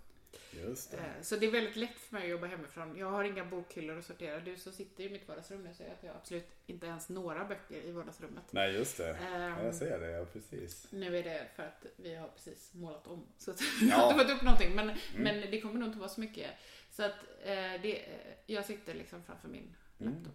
Just 0.52 0.92
det. 0.92 0.98
Eh, 0.98 1.04
Så 1.22 1.36
det 1.36 1.46
är 1.46 1.52
väldigt 1.52 1.76
lätt 1.76 2.00
för 2.00 2.14
mig 2.14 2.24
att 2.24 2.30
jobba 2.30 2.48
hemifrån. 2.48 2.98
Jag 2.98 3.12
har 3.12 3.24
inga 3.24 3.46
bokhyllor 3.46 3.98
att 4.00 4.06
sortera. 4.06 4.40
Du 4.40 4.58
som 4.58 4.72
sitter 4.74 5.04
i 5.04 5.10
mitt 5.10 5.28
vardagsrum 5.28 5.64
nu 5.64 5.74
säger 5.74 5.94
att 5.94 6.04
jag 6.04 6.16
absolut 6.16 6.48
inte 6.66 6.86
ens 6.88 7.10
några 7.10 7.46
böcker 7.46 7.82
i 7.86 7.92
vardagsrummet. 7.92 8.44
Nej, 8.52 8.74
just 8.74 8.98
det. 8.98 9.18
Ja, 9.32 9.64
jag 9.64 9.76
ser 9.76 10.00
det, 10.00 10.12
ja 10.12 10.26
precis. 10.26 10.88
Nu 10.92 11.18
är 11.18 11.24
det 11.24 11.48
för 11.56 11.64
att 11.64 11.86
vi 11.96 12.16
har 12.16 12.28
precis 12.28 12.74
målat 12.74 13.08
om. 13.08 13.26
Så 13.38 13.52
att 13.52 13.62
Ja. 13.62 13.68
jag 13.90 13.96
har 13.98 14.12
inte 14.12 14.24
fått 14.26 14.36
upp 14.38 14.42
någonting. 14.44 14.76
Men, 14.76 14.92
men 15.18 15.52
det 15.52 15.62
kommer 15.62 15.80
nog 15.80 15.90
inte 15.90 16.00
vara 16.00 16.10
så 16.10 16.22
mycket. 16.22 16.50
Så 16.92 17.04
att 17.04 17.16
eh, 17.44 17.82
det, 17.82 18.00
eh, 18.00 18.34
jag 18.46 18.66
sitter 18.66 18.94
liksom 18.94 19.24
framför 19.24 19.48
min 19.48 19.76
Mm. 20.00 20.14
laptop. 20.14 20.34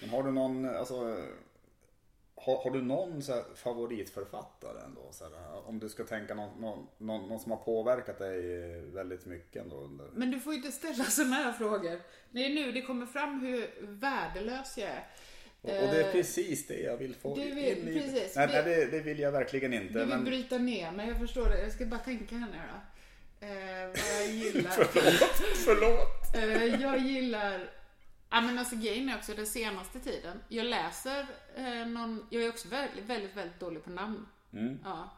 Men 0.00 0.10
har 0.10 0.22
du 0.22 0.30
någon, 0.30 0.64
alltså, 0.68 1.24
har, 2.36 2.56
har 2.56 2.70
du 2.70 2.82
någon 2.82 3.22
så 3.22 3.32
här 3.32 3.44
favoritförfattare 3.54 4.80
ändå? 4.84 5.08
Så 5.12 5.24
här, 5.24 5.68
om 5.68 5.78
du 5.78 5.88
ska 5.88 6.04
tänka 6.04 6.34
någon, 6.34 6.60
någon, 6.60 6.86
någon, 6.98 7.28
någon 7.28 7.40
som 7.40 7.50
har 7.52 7.58
påverkat 7.58 8.18
dig 8.18 8.40
väldigt 8.80 9.26
mycket 9.26 9.62
ändå 9.62 9.76
under... 9.76 10.06
Men 10.14 10.30
du 10.30 10.40
får 10.40 10.52
ju 10.52 10.56
inte 10.58 10.72
ställa 10.72 11.04
sådana 11.04 11.36
här 11.36 11.52
frågor. 11.52 12.00
Det 12.30 12.44
är 12.46 12.54
nu 12.54 12.72
det 12.72 12.82
kommer 12.82 13.06
fram 13.06 13.40
hur 13.40 13.70
värdelös 13.80 14.78
jag 14.78 14.88
är. 14.88 15.06
Och, 15.62 15.70
och 15.70 15.76
det 15.94 16.00
är 16.02 16.06
Eh, 16.06 16.12
precis 16.12 16.66
det 16.66 16.80
jag 16.80 16.96
vill 16.96 17.14
få 17.14 17.34
du 17.34 17.42
in 17.48 17.54
vill- 17.54 17.88
i... 17.88 18.00
precis. 18.00 18.36
Nej, 18.36 18.48
nej 18.52 18.62
det, 18.64 18.84
det 18.90 19.00
vill 19.00 19.18
jag 19.18 19.32
verkligen 19.32 19.72
inte. 19.74 19.92
Du 19.92 19.98
vill 19.98 20.08
men... 20.08 20.24
bryta 20.24 20.58
ner 20.58 20.90
mig, 20.92 21.08
jag 21.08 21.18
förstår 21.18 21.48
det. 21.48 21.62
Jag 21.62 21.72
ska 21.72 21.86
bara 21.86 22.00
tänka 22.00 22.34
här 22.34 22.46
nu 22.52 22.58
då. 22.72 22.76
Eh, 23.46 23.86
vad 23.88 24.22
jag 24.22 24.28
gillar. 24.34 24.70
Förlåt! 25.64 26.34
Eh, 26.36 26.82
jag 26.82 26.98
gillar... 26.98 27.70
Ja 28.30 28.40
men 28.40 28.58
alltså 28.58 28.76
grejen 28.76 29.08
är 29.08 29.16
också 29.16 29.34
den 29.34 29.46
senaste 29.46 30.00
tiden. 30.00 30.40
Jag 30.48 30.66
läser 30.66 31.26
eh, 31.54 31.86
någon... 31.86 32.26
Jag 32.30 32.42
är 32.42 32.48
också 32.48 32.68
väldigt, 32.68 33.04
väldigt, 33.04 33.36
väldigt 33.36 33.60
dålig 33.60 33.84
på 33.84 33.90
namn. 33.90 34.26
Mm. 34.52 34.78
Ja. 34.84 35.10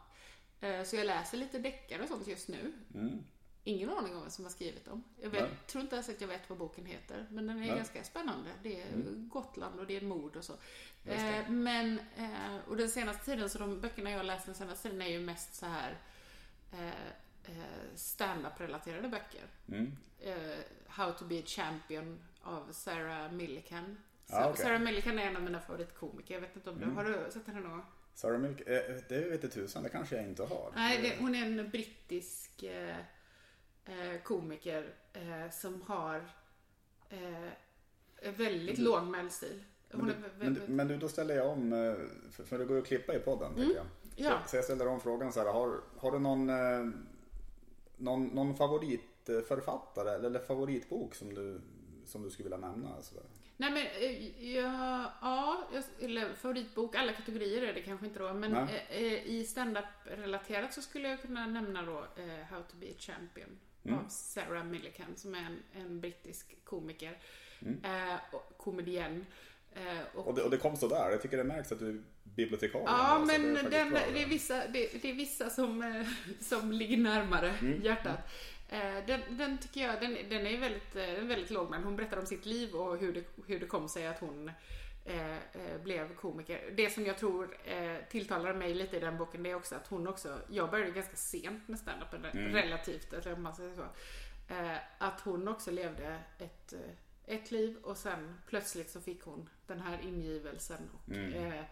Eh, 0.61 0.83
så 0.83 0.95
jag 0.95 1.05
läser 1.05 1.37
lite 1.37 1.59
deckare 1.59 2.03
och 2.03 2.07
sånt 2.07 2.27
just 2.27 2.47
nu. 2.47 2.73
Mm. 2.93 3.23
Ingen 3.63 3.89
aning 3.89 4.15
om 4.15 4.21
vem 4.21 4.29
som 4.29 4.45
har 4.45 4.51
skrivit 4.51 4.85
dem. 4.85 5.03
Jag 5.21 5.29
vet, 5.29 5.41
Nej. 5.41 5.51
tror 5.67 5.83
inte 5.83 5.95
ens 5.95 6.09
att 6.09 6.21
jag 6.21 6.27
vet 6.27 6.49
vad 6.49 6.57
boken 6.57 6.85
heter. 6.85 7.27
Men 7.29 7.47
den 7.47 7.55
är 7.55 7.59
Nej. 7.59 7.69
Mm. 7.69 7.77
ganska 7.77 8.03
spännande. 8.03 8.49
Det 8.63 8.81
är 8.81 8.87
Gotland 9.29 9.79
och 9.79 9.87
det 9.87 9.97
är 9.97 10.01
mord 10.01 10.35
och 10.35 10.43
så. 10.43 10.53
Eh, 11.05 11.49
men, 11.49 11.99
eh, 12.17 12.57
och 12.67 12.77
den 12.77 12.89
senaste 12.89 13.25
tiden, 13.25 13.49
så 13.49 13.59
de 13.59 13.81
böckerna 13.81 14.11
jag 14.11 14.17
har 14.17 14.23
läst 14.23 14.45
den 14.45 14.55
senaste 14.55 14.89
tiden 14.89 15.01
är 15.01 15.09
ju 15.09 15.19
mest 15.19 15.55
så 15.55 15.65
här 15.65 15.97
eh, 16.71 16.87
eh, 17.43 17.95
stand-up-relaterade 17.95 19.07
böcker. 19.07 19.45
Mm. 19.67 19.95
How 20.87 21.11
to 21.11 21.25
be 21.25 21.39
a 21.39 21.43
champion 21.45 22.19
av 22.49 22.71
Sarah 22.71 23.31
Millican. 23.31 23.97
Ah, 24.29 24.49
okej. 24.49 24.65
Sarah 24.65 24.79
Millican 24.79 25.19
är 25.19 25.23
en 25.23 25.35
av 25.35 25.41
mina 25.43 25.59
favoritkomiker. 25.59 26.33
Jag 26.33 26.41
vet 26.41 26.55
inte 26.55 26.69
om 26.69 26.79
du 26.79 26.85
har 26.85 27.03
du 27.03 27.31
sett 27.31 27.47
henne 27.47 27.59
någon 27.59 27.71
gång? 27.71 27.85
Sarah 28.13 28.39
Milk, 28.39 28.61
eh, 28.61 28.95
det 29.09 29.29
vet 29.29 29.43
jag 29.43 29.51
tusan, 29.51 29.83
det 29.83 29.89
kanske 29.89 30.15
jag 30.15 30.25
inte 30.25 30.43
har. 30.43 30.71
Nej, 30.75 31.01
det, 31.01 31.23
hon 31.23 31.35
är 31.35 31.45
en 31.45 31.69
brittisk 31.69 32.63
eh, 32.63 32.97
eh, 33.85 34.21
komiker 34.23 34.93
eh, 35.13 35.51
som 35.51 35.81
har 35.81 36.29
eh, 37.09 38.31
väldigt 38.37 38.77
lågmäld 38.77 39.31
stil. 39.31 39.63
Men 39.91 40.05
du, 40.07 40.13
men, 40.39 40.53
du, 40.53 40.61
men 40.67 40.87
du, 40.87 40.97
då 40.97 41.09
ställer 41.09 41.35
jag 41.35 41.47
om, 41.47 41.73
eh, 41.73 41.95
för, 42.31 42.43
för 42.43 42.59
det 42.59 42.65
går 42.65 42.75
ju 42.75 42.81
att 42.81 42.87
klippa 42.87 43.15
i 43.15 43.19
podden 43.19 43.55
tycker 43.55 43.75
jag. 43.75 43.85
Mm. 43.85 43.87
ja. 44.15 44.39
Så, 44.43 44.49
så 44.49 44.55
jag 44.55 44.63
ställer 44.65 44.87
om 44.87 44.99
frågan 44.99 45.33
så 45.33 45.39
här, 45.39 45.53
har, 45.53 45.81
har 45.97 46.11
du 46.11 46.19
någon, 46.19 46.51
någon, 47.97 48.25
någon 48.27 48.55
favoritförfattare 48.55 50.11
eller 50.11 50.39
favoritbok 50.39 51.15
som 51.15 51.33
du, 51.33 51.61
som 52.09 52.23
du 52.23 52.29
skulle 52.29 52.49
vilja 52.49 52.67
nämna? 52.67 53.01
Så 53.01 53.15
där? 53.15 53.23
Nej 53.57 53.71
men, 53.71 53.85
eh, 53.85 54.53
ja, 54.55 55.11
ja, 55.21 55.67
jag- 55.73 56.03
eller 56.09 56.33
favoritbok, 56.33 56.95
alla 56.95 57.13
kategorier 57.13 57.61
är 57.61 57.73
det 57.73 57.81
kanske 57.81 58.05
inte 58.05 58.19
då, 58.19 58.33
men 58.33 58.51
Nej. 58.51 58.85
eh, 58.89 58.97
eh, 59.03 59.25
i 59.27 59.43
stand-up-relaterat 59.45 60.73
så 60.73 60.81
skulle 60.81 61.09
jag 61.09 61.21
kunna 61.21 61.47
nämna 61.47 61.81
då 61.81 62.05
How 62.49 62.61
to 62.71 62.75
be 62.79 62.85
a 62.85 62.95
champion 62.99 63.59
Mm. 63.85 63.99
av 63.99 64.07
Sarah 64.09 64.63
Millican 64.65 65.15
som 65.15 65.35
är 65.35 65.39
en, 65.39 65.63
en 65.81 65.99
brittisk 66.01 66.65
komiker. 66.65 67.17
Mm. 67.61 67.83
Eh, 67.83 68.17
och 68.31 68.57
komedienn. 68.57 69.25
Och, 70.13 70.27
Och 70.27 70.35
det, 70.35 70.41
och 70.41 70.49
det 70.51 70.57
kom 70.57 70.75
sådär. 70.77 71.11
Jag 71.11 71.21
tycker 71.21 71.37
det 71.37 71.43
märks 71.43 71.71
att 71.71 71.79
du 71.79 71.89
är 71.89 72.01
bibliotekarie. 72.23 72.85
Ja, 72.87 72.91
alltså. 72.93 73.39
men 73.39 73.53
Det 73.53 73.59
är 73.59 73.69
den, 73.69 73.93
det, 74.13 74.21
är 74.23 74.27
vissa, 74.27 74.67
det, 74.67 75.01
det 75.01 75.09
är 75.09 75.13
vissa 75.13 75.49
som, 75.49 76.05
som 76.39 76.71
ligger 76.71 76.97
närmare 76.97 77.49
Mm. 77.61 77.81
hjärtat. 77.81 78.19
Eh, 78.69 79.05
Den, 79.07 79.21
den 79.37 79.57
tycker 79.57 79.81
jag, 79.81 80.01
den, 80.01 80.13
den 80.29 80.47
är 80.47 80.57
väldigt, 80.57 80.95
eh, 80.95 81.23
väldigt 81.25 81.49
låg, 81.49 81.69
men 81.69 81.83
hon 81.83 81.95
berättar 81.95 82.17
om 82.19 82.25
sitt 82.25 82.45
liv 82.45 82.73
och 82.75 82.97
hur 82.97 83.13
det, 83.13 83.23
hur 83.47 83.59
det 83.59 83.65
kom 83.65 83.89
sig 83.89 84.07
att 84.07 84.19
hon 84.19 84.51
eh, 85.05 85.31
eh, 85.37 85.81
blev 85.83 86.15
komiker. 86.15 86.71
Det 86.75 86.89
som 86.89 87.05
jag 87.05 87.17
tror 87.17 87.57
eh, 87.65 87.95
tilltalar 88.09 88.53
mig 88.53 88.73
lite 88.73 88.97
i 88.97 88.99
den 88.99 89.17
boken, 89.17 89.43
det 89.43 89.49
är 89.51 89.55
också 89.55 89.75
att 89.75 89.87
hon 89.87 90.07
också, 90.07 90.39
jag 90.49 90.71
började 90.71 90.91
ganska 90.91 91.15
sent 91.15 91.67
med 91.67 91.79
standup, 91.79 92.13
Mm. 92.13 92.53
relativt, 92.53 93.13
eller 93.13 93.35
man 93.35 93.55
säger 93.55 93.75
så. 93.75 93.85
Eh, 94.53 94.77
att 94.97 95.21
hon 95.21 95.47
också 95.47 95.71
levde 95.71 96.19
ett, 96.39 96.73
ett 97.25 97.51
liv 97.51 97.77
och 97.83 97.97
sen 97.97 98.35
plötsligt 98.47 98.89
så 98.89 99.01
fick 99.01 99.23
hon 99.23 99.49
den 99.67 99.79
här 99.79 99.99
ingivelsen. 100.03 100.89
Och, 100.93 101.09
Mm. 101.13 101.33
eh, 101.53 101.63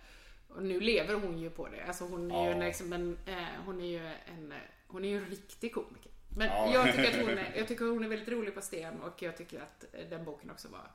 och 0.49 0.63
nu 0.63 0.79
lever 0.79 1.13
hon 1.13 1.37
ju 1.39 1.49
på 1.49 1.67
det. 1.67 1.83
Alltså 1.83 2.03
hon 2.03 2.31
är 2.31 2.45
ju 2.49 2.59
Ja. 2.59 2.65
liksom 2.67 2.93
en, 2.93 3.17
hon 3.65 3.81
är 3.81 3.85
ju 3.85 4.07
en, 4.07 4.53
hon 4.87 5.05
är 5.05 5.09
ju 5.09 5.17
en 5.17 5.25
riktig 5.29 5.73
komiker. 5.73 6.11
Men 6.37 6.47
Ja. 6.47 6.73
jag, 6.73 6.95
tycker 6.95 7.09
att 7.21 7.27
hon 7.27 7.37
är, 7.37 7.53
jag 7.57 7.67
tycker 7.67 7.85
hon 7.85 8.03
är 8.03 8.07
väldigt 8.07 8.27
rolig 8.29 8.55
på 8.55 8.61
sten 8.61 9.01
och 9.01 9.21
jag 9.21 9.37
tycker 9.37 9.59
att 9.59 9.85
den 10.09 10.25
boken 10.25 10.51
också 10.51 10.67
var 10.67 10.91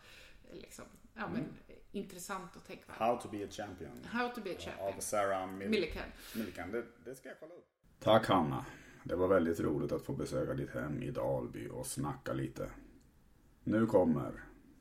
liksom, 0.53 0.85
ja, 1.15 1.29
men, 1.35 1.45
intressant 1.93 2.57
att 2.57 2.67
tänka 2.67 2.83
på. 2.87 3.05
How 3.05 3.17
to 3.21 3.29
be 3.29 3.45
a 3.45 3.49
champion. 3.51 4.05
How 4.11 4.29
to 4.29 4.41
be 4.45 4.51
a 4.51 4.55
champion. 4.59 4.87
Av 4.89 5.01
Sarah 5.01 5.47
Mill- 5.49 5.69
Millikan. 5.69 6.03
Millikan. 6.37 6.73
Det, 6.73 6.85
det 7.05 7.15
ska 7.15 7.29
jag 7.29 7.39
kolla 7.41 7.55
upp. 7.55 7.67
Tack 8.01 8.27
Hanna. 8.27 8.65
Det 9.05 9.17
var 9.17 9.29
väldigt 9.29 9.61
roligt 9.61 9.93
att 9.93 10.03
få 10.03 10.13
besöka 10.13 10.55
ditt 10.55 10.71
hem 10.75 11.03
i 11.03 11.11
Dalby 11.11 11.69
och 11.69 11.87
snacka 11.87 12.33
lite. 12.33 12.71
Nu 13.65 13.87
kommer 13.87 14.33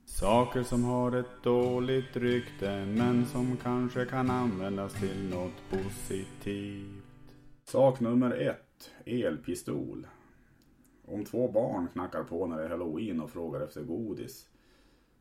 Saker 0.05 0.63
som 0.63 0.83
har 0.83 1.11
ett 1.15 1.43
dåligt 1.43 2.15
rykte 2.17 2.85
men 2.85 3.25
som 3.25 3.57
kanske 3.57 4.05
kan 4.05 4.29
användas 4.29 4.93
till 4.93 5.29
något 5.29 5.53
positivt. 5.69 7.03
sak 7.63 7.99
nummer 7.99 8.31
ett. 8.31 8.91
Elpistol. 9.05 10.07
Om 11.11 11.25
två 11.25 11.51
barn 11.51 11.87
knackar 11.87 12.23
på 12.23 12.47
när 12.47 12.57
det 12.57 12.63
är 12.63 12.69
halloween 12.69 13.21
och 13.21 13.29
frågar 13.29 13.61
efter 13.61 13.83
godis. 13.83 14.49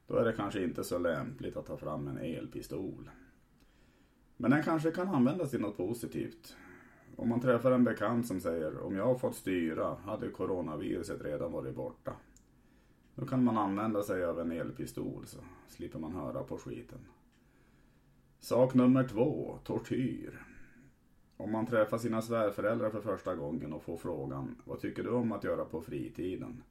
Då 0.07 0.17
är 0.17 0.25
det 0.25 0.33
kanske 0.33 0.65
inte 0.65 0.85
så 0.85 0.99
lämpligt 0.99 1.57
att 1.57 1.67
ta 1.67 1.77
fram 1.77 2.09
en 2.09 2.19
elpistol. 2.19 3.11
Men 4.37 4.51
den 4.51 4.63
kanske 4.63 4.91
kan 4.91 5.09
användas 5.09 5.51
till 5.51 5.61
något 5.61 5.77
positivt. 5.77 6.57
Om 7.17 7.29
man 7.29 7.41
träffar 7.41 7.73
en 7.73 7.85
bekant 7.85 8.27
som 8.27 8.41
säger 8.41 8.81
om 8.81 8.97
jag 8.97 9.21
fått 9.21 9.35
styra 9.35 9.95
hade 9.95 10.29
coronaviruset 10.29 11.23
redan 11.23 11.53
varit 11.53 11.75
borta. 11.75 12.13
Då 13.15 13.27
kan 13.27 13.45
man 13.45 13.59
använda 13.59 14.03
sig 14.03 14.25
av 14.25 14.41
en 14.41 14.53
elpistol 14.53 15.27
så 15.27 15.39
slipper 15.69 15.99
man 15.99 16.13
höra 16.13 16.43
på 16.43 16.59
skiten. 16.59 16.99
Sak 18.39 18.75
nummer 18.75 19.09
två, 19.09 19.59
tortyr. 19.65 20.50
Om 21.41 21.53
man 21.53 21.67
träffar 21.67 21.99
sina 21.99 22.23
svärföräldrar 22.23 22.91
för 22.91 23.01
första 23.01 23.35
gången 23.35 23.73
och 23.73 23.83
får 23.83 23.97
frågan 23.97 24.57
Vad 24.65 24.81
tycker 24.81 25.03
du 25.03 25.11
om 25.11 25.33
att 25.33 25.45
göra 25.45 25.65
på 25.65 25.81
fritiden? 25.81 26.63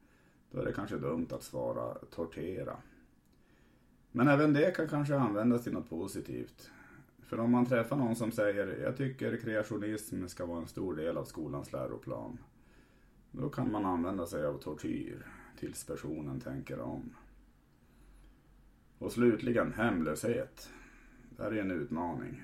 Då 0.52 0.62
är 0.62 0.66
det 0.66 0.74
kanske 0.74 0.98
dumt 0.98 1.28
att 1.32 1.44
svara 1.44 1.94
tortera. 1.94 2.78
Men 4.12 4.28
även 4.28 4.54
det 4.54 4.76
kan 4.76 4.88
kanske 4.88 5.16
användas 5.16 5.64
till 5.64 5.74
något 5.74 5.90
positivt. 5.90 6.72
För 7.20 7.40
om 7.40 7.52
man 7.52 7.66
träffar 7.66 7.96
någon 7.96 8.16
som 8.16 8.32
säger 8.32 8.82
Jag 8.84 8.98
tycker 8.98 9.38
kreationism 9.38 10.28
ska 10.28 10.46
vara 10.46 10.62
en 10.62 10.68
stor 10.68 10.96
del 10.96 11.18
av 11.18 11.24
skolans 11.24 11.72
läroplan. 11.72 12.38
Då 13.32 13.50
kan 13.50 13.72
man 13.72 13.86
använda 13.86 14.26
sig 14.26 14.46
av 14.46 14.58
tortyr 14.58 15.26
tills 15.60 15.86
personen 15.86 16.40
tänker 16.40 16.80
om. 16.80 17.16
Och 18.98 19.12
slutligen 19.12 19.74
hemlöshet. 19.74 20.70
Det 21.30 21.44
här 21.44 21.52
är 21.52 21.62
en 21.62 21.72
utmaning. 21.72 22.44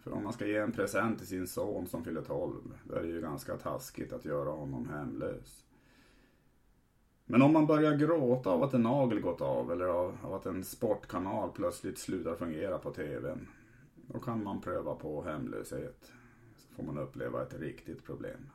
För 0.00 0.12
om 0.12 0.24
man 0.24 0.32
ska 0.32 0.46
ge 0.46 0.56
en 0.56 0.72
present 0.72 1.18
till 1.18 1.26
sin 1.26 1.46
son 1.46 1.86
som 1.86 2.04
fyller 2.04 2.22
12, 2.22 2.54
då 2.84 2.94
är 2.94 3.02
det 3.02 3.08
ju 3.08 3.20
ganska 3.20 3.56
taskigt 3.56 4.12
att 4.12 4.24
göra 4.24 4.50
honom 4.50 4.88
hemlös. 4.88 5.64
Men 7.26 7.42
om 7.42 7.52
man 7.52 7.66
börjar 7.66 7.96
gråta 7.96 8.50
av 8.50 8.62
att 8.62 8.74
en 8.74 8.82
nagel 8.82 9.20
gått 9.20 9.40
av 9.40 9.72
eller 9.72 9.84
av 9.84 10.18
av 10.22 10.34
att 10.34 10.46
en 10.46 10.64
sportkanal 10.64 11.50
plötsligt 11.50 11.98
slutar 11.98 12.34
fungera 12.34 12.78
på 12.78 12.90
TVn, 12.90 13.48
då 13.94 14.18
kan 14.18 14.44
man 14.44 14.60
pröva 14.60 14.94
på 14.94 15.22
hemlöshet. 15.22 16.12
Så 16.56 16.74
får 16.74 16.82
man 16.82 16.98
uppleva 16.98 17.42
ett 17.42 17.60
riktigt 17.60 18.04
problem. 18.04 18.50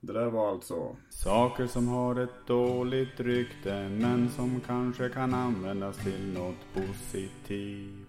Det 0.00 0.12
där 0.12 0.30
var 0.30 0.50
alltså 0.50 0.96
Saker 1.08 1.66
som 1.66 1.88
har 1.88 2.20
ett 2.20 2.46
dåligt 2.46 3.20
rykte 3.20 3.88
men 3.88 4.30
som 4.30 4.60
kanske 4.60 5.08
kan 5.08 5.34
användas 5.34 6.04
till 6.04 6.32
något 6.32 6.66
positivt. 6.74 8.07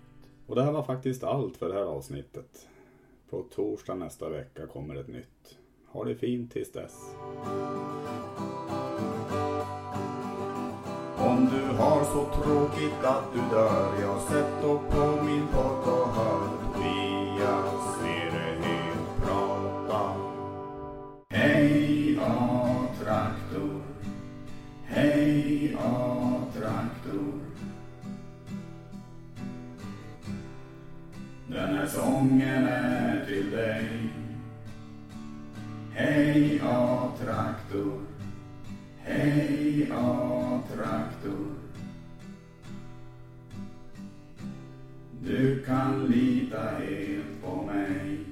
Och 0.49 0.55
det 0.55 0.63
här 0.63 0.71
var 0.71 0.83
faktiskt 0.83 1.23
allt 1.23 1.57
för 1.57 1.69
det 1.69 1.75
här 1.75 1.85
avsnittet. 1.85 2.67
På 3.29 3.41
torsdag 3.41 3.95
nästa 3.95 4.29
vecka 4.29 4.67
kommer 4.67 4.95
ett 4.95 5.07
nytt. 5.07 5.57
Ha 5.87 6.03
det 6.03 6.15
fint 6.15 6.51
tills 6.51 6.71
dess. 6.71 7.15
Om 11.17 11.49
du 11.51 11.75
har 11.77 12.03
så 12.03 12.41
tråkigt 12.43 13.03
att 13.03 13.33
du 13.33 13.39
dör, 13.55 14.01
Jag 14.01 14.21
sätt 14.21 14.53
då 14.61 14.79
på 14.89 15.23
min 15.23 15.47
podd 15.47 15.93
och 15.93 16.07
hör 16.07 16.47
Tobias 16.73 17.97
Sverhed 17.99 18.63
prata. 19.25 20.15
Hej 21.29 22.19
A-traktor, 22.21 23.81
hej 24.85 25.77
A-traktor. 25.79 26.18
Här 31.79 31.87
sången 31.87 32.67
är 32.67 33.25
till 33.25 33.51
dig. 33.51 33.87
Hej 35.93 36.61
A-traktor, 36.63 38.01
hej 38.97 39.91
A-traktor. 39.95 41.45
Du 45.23 45.63
kan 45.63 46.05
lita 46.05 46.61
helt 46.61 47.43
på 47.43 47.63
mig. 47.65 48.28